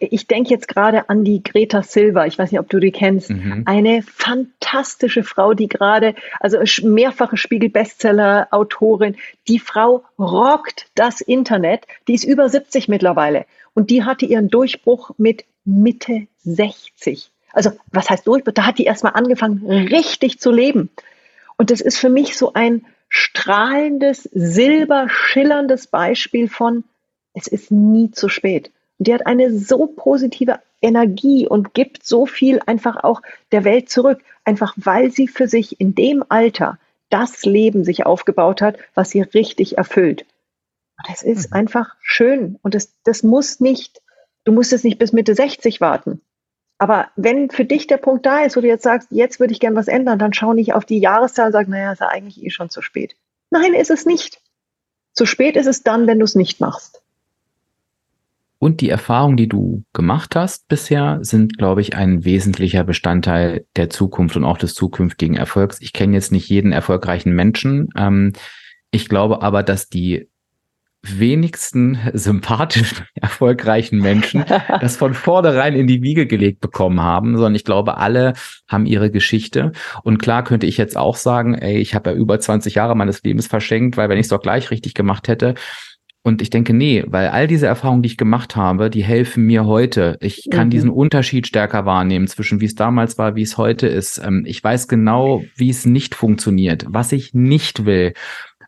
[0.00, 3.30] ich denke jetzt gerade an die Greta Silva, ich weiß nicht, ob du die kennst,
[3.30, 3.64] mhm.
[3.66, 9.16] eine fantastische Frau, die gerade, also mehrfache Spiegel-Bestseller-Autorin,
[9.48, 15.10] die Frau rockt das Internet, die ist über 70 mittlerweile und die hatte ihren Durchbruch
[15.18, 17.30] mit Mitte 60.
[17.52, 18.52] Also was heißt Durchbruch?
[18.52, 20.90] Da hat die erstmal angefangen, richtig zu leben.
[21.56, 26.84] Und das ist für mich so ein strahlendes, silberschillerndes Beispiel von,
[27.32, 28.72] es ist nie zu spät.
[28.98, 33.22] Und die hat eine so positive Energie und gibt so viel einfach auch
[33.52, 38.60] der Welt zurück, einfach weil sie für sich in dem Alter das Leben sich aufgebaut
[38.60, 40.26] hat, was sie richtig erfüllt.
[40.98, 41.56] Und das ist mhm.
[41.56, 44.00] einfach schön und das, das muss nicht,
[44.44, 46.20] du musst es nicht bis Mitte 60 warten.
[46.78, 49.60] Aber wenn für dich der Punkt da ist, wo du jetzt sagst, jetzt würde ich
[49.60, 52.42] gern was ändern, dann schau nicht auf die Jahreszahl und sag, naja, ist ja eigentlich
[52.44, 53.16] eh schon zu spät.
[53.50, 54.40] Nein, ist es nicht.
[55.12, 57.02] Zu spät ist es dann, wenn du es nicht machst.
[58.58, 63.90] Und die Erfahrungen, die du gemacht hast bisher, sind, glaube ich, ein wesentlicher Bestandteil der
[63.90, 65.80] Zukunft und auch des zukünftigen Erfolgs.
[65.80, 67.90] Ich kenne jetzt nicht jeden erfolgreichen Menschen.
[67.96, 68.32] Ähm,
[68.90, 70.30] ich glaube aber, dass die
[71.04, 74.44] wenigsten sympathischen, erfolgreichen Menschen
[74.80, 78.34] das von vornherein in die Wiege gelegt bekommen haben, sondern ich glaube, alle
[78.68, 79.72] haben ihre Geschichte.
[80.02, 83.22] Und klar könnte ich jetzt auch sagen, ey, ich habe ja über 20 Jahre meines
[83.22, 85.54] Lebens verschenkt, weil wenn ich es doch gleich richtig gemacht hätte,
[86.26, 89.66] und ich denke, nee, weil all diese Erfahrungen, die ich gemacht habe, die helfen mir
[89.66, 90.16] heute.
[90.22, 90.70] Ich kann mhm.
[90.70, 94.22] diesen Unterschied stärker wahrnehmen zwischen wie es damals war, wie es heute ist.
[94.24, 98.14] Ähm, ich weiß genau, wie es nicht funktioniert, was ich nicht will.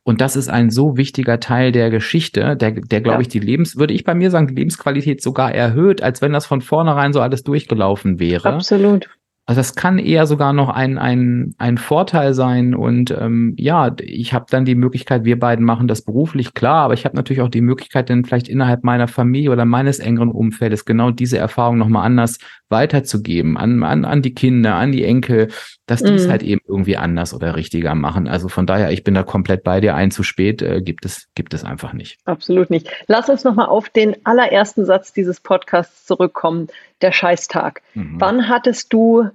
[0.07, 3.21] Und das ist ein so wichtiger Teil der Geschichte, der, der glaube ja.
[3.23, 6.47] ich, die Lebens, würde ich bei mir sagen, die Lebensqualität sogar erhöht, als wenn das
[6.47, 8.51] von vornherein so alles durchgelaufen wäre.
[8.51, 9.11] Absolut.
[9.49, 12.75] Also das kann eher sogar noch ein, ein, ein Vorteil sein.
[12.75, 16.95] Und ähm, ja, ich habe dann die Möglichkeit, wir beiden machen das beruflich, klar, aber
[16.95, 20.85] ich habe natürlich auch die Möglichkeit, dann vielleicht innerhalb meiner Familie oder meines engeren Umfeldes
[20.85, 25.49] genau diese Erfahrung nochmal anders weiterzugeben, an, an, an die Kinder, an die Enkel,
[25.87, 26.31] dass die es mhm.
[26.33, 28.27] halt eben irgendwie anders oder richtiger machen.
[28.27, 29.95] Also von daher, ich bin da komplett bei dir.
[29.95, 32.19] Ein zu spät äh, gibt es, gibt es einfach nicht.
[32.25, 32.91] Absolut nicht.
[33.07, 36.67] Lass uns nochmal auf den allerersten Satz dieses Podcasts zurückkommen
[37.03, 37.83] der Scheißtag.
[37.95, 38.17] Mhm.
[38.19, 39.29] Wann hattest du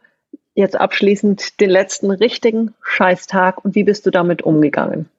[0.53, 5.09] jetzt abschließend den letzten richtigen Scheißtag und wie bist du damit umgegangen?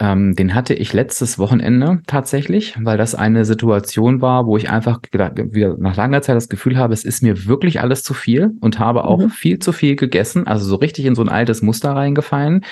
[0.00, 4.98] Ähm, den hatte ich letztes Wochenende tatsächlich, weil das eine Situation war, wo ich einfach
[5.12, 8.80] wieder nach langer Zeit das Gefühl habe, es ist mir wirklich alles zu viel und
[8.80, 9.30] habe auch mhm.
[9.30, 12.64] viel zu viel gegessen, also so richtig in so ein altes Muster reingefallen.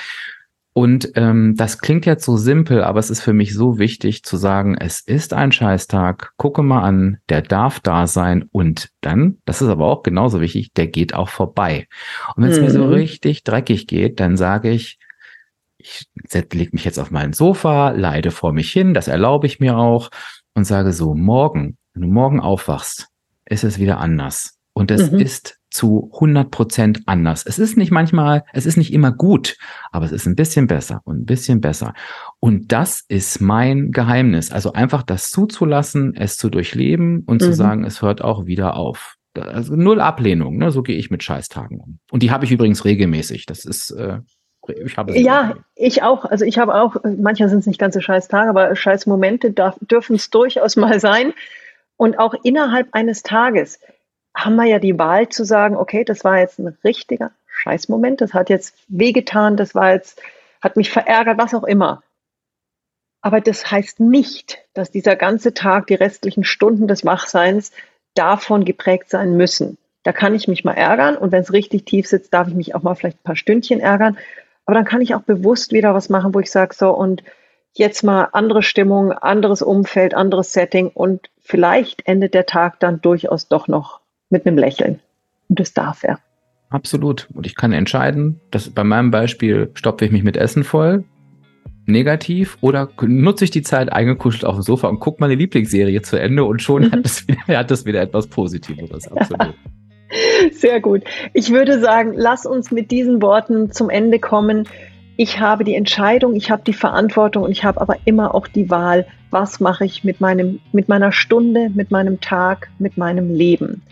[0.74, 4.38] Und ähm, das klingt jetzt so simpel, aber es ist für mich so wichtig zu
[4.38, 9.61] sagen, es ist ein Scheißtag, gucke mal an, der darf da sein und dann, das
[9.61, 11.88] ist aber auch genauso wichtig, der geht auch vorbei.
[12.37, 12.64] Und wenn es mhm.
[12.64, 12.92] mir so mhm.
[12.92, 14.98] richtig dreckig geht, dann sage ich,
[15.76, 19.76] ich lege mich jetzt auf mein Sofa, leide vor mich hin, das erlaube ich mir
[19.76, 20.11] auch
[20.54, 23.08] und sage so, morgen, wenn du morgen aufwachst,
[23.44, 24.58] ist es wieder anders.
[24.72, 25.18] Und es mhm.
[25.18, 27.44] ist zu 100 Prozent anders.
[27.46, 29.56] Es ist nicht manchmal, es ist nicht immer gut,
[29.90, 31.94] aber es ist ein bisschen besser und ein bisschen besser.
[32.40, 34.52] Und das ist mein Geheimnis.
[34.52, 37.46] Also einfach das zuzulassen, es zu durchleben und mhm.
[37.46, 39.16] zu sagen, es hört auch wieder auf.
[39.35, 40.70] Also null Ablehnung, ne?
[40.70, 41.98] so gehe ich mit Scheißtagen um.
[42.11, 43.46] Und die habe ich übrigens regelmäßig.
[43.46, 44.18] Das ist, äh,
[44.85, 46.24] ich habe ja, ich auch.
[46.24, 50.76] Also ich habe auch, manchmal sind es nicht ganze Scheißtage, aber Scheißmomente dürfen es durchaus
[50.76, 51.32] mal sein.
[51.96, 53.78] Und auch innerhalb eines Tages
[54.35, 58.35] haben wir ja die Wahl zu sagen, okay, das war jetzt ein richtiger Scheißmoment, das
[58.35, 60.21] hat jetzt wehgetan, das war jetzt,
[60.61, 62.02] hat mich verärgert, was auch immer.
[63.21, 67.71] Aber das heißt nicht, dass dieser ganze Tag, die restlichen Stunden des Wachseins
[68.15, 69.79] davon geprägt sein müssen.
[70.02, 72.75] Da kann ich mich mal ärgern und wenn es richtig tief sitzt, darf ich mich
[72.75, 74.19] auch mal vielleicht ein paar Stündchen ärgern.
[74.67, 77.23] Aber dann kann ich auch bewusst wieder was machen, wo ich sage, so, und
[77.75, 83.48] jetzt mal andere Stimmung, anderes Umfeld, anderes Setting und vielleicht endet der Tag dann durchaus
[83.48, 84.02] doch noch
[84.33, 84.98] mit einem Lächeln.
[85.48, 86.18] Und das darf er.
[86.70, 87.28] Absolut.
[87.35, 91.04] Und ich kann entscheiden, dass bei meinem Beispiel stopfe ich mich mit Essen voll,
[91.87, 96.16] negativ, oder nutze ich die Zeit eingekuschelt auf dem Sofa und gucke meine Lieblingsserie zu
[96.16, 99.10] Ende und schon hat es wieder, hat es wieder etwas Positiveres.
[99.10, 99.54] Absolut.
[100.52, 101.02] Sehr gut.
[101.33, 104.68] Ich würde sagen, lass uns mit diesen Worten zum Ende kommen.
[105.16, 108.70] Ich habe die Entscheidung, ich habe die Verantwortung und ich habe aber immer auch die
[108.70, 113.83] Wahl, was mache ich mit meinem, mit meiner Stunde, mit meinem Tag, mit meinem Leben.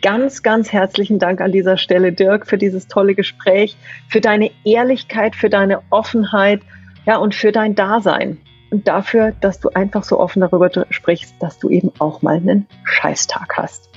[0.00, 3.76] Ganz, ganz herzlichen Dank an dieser Stelle, Dirk, für dieses tolle Gespräch,
[4.08, 6.60] für deine Ehrlichkeit, für deine Offenheit,
[7.04, 8.38] ja, und für dein Dasein.
[8.70, 12.66] Und dafür, dass du einfach so offen darüber sprichst, dass du eben auch mal einen
[12.84, 13.88] Scheißtag hast.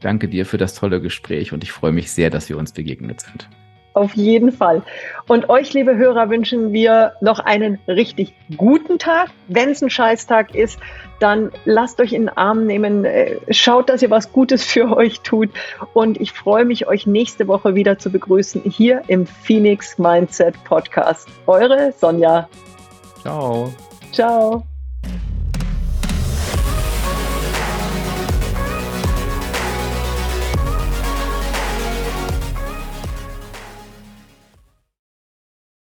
[0.00, 3.20] Danke dir für das tolle Gespräch und ich freue mich sehr, dass wir uns begegnet
[3.20, 3.48] sind.
[3.92, 4.82] Auf jeden Fall.
[5.26, 9.30] Und euch, liebe Hörer, wünschen wir noch einen richtig guten Tag.
[9.48, 10.78] Wenn es ein Scheißtag ist,
[11.18, 13.04] dann lasst euch in den Arm nehmen.
[13.04, 15.50] Äh, schaut, dass ihr was Gutes für euch tut.
[15.92, 21.28] Und ich freue mich, euch nächste Woche wieder zu begrüßen hier im Phoenix Mindset Podcast.
[21.46, 22.48] Eure Sonja.
[23.22, 23.72] Ciao.
[24.12, 24.64] Ciao.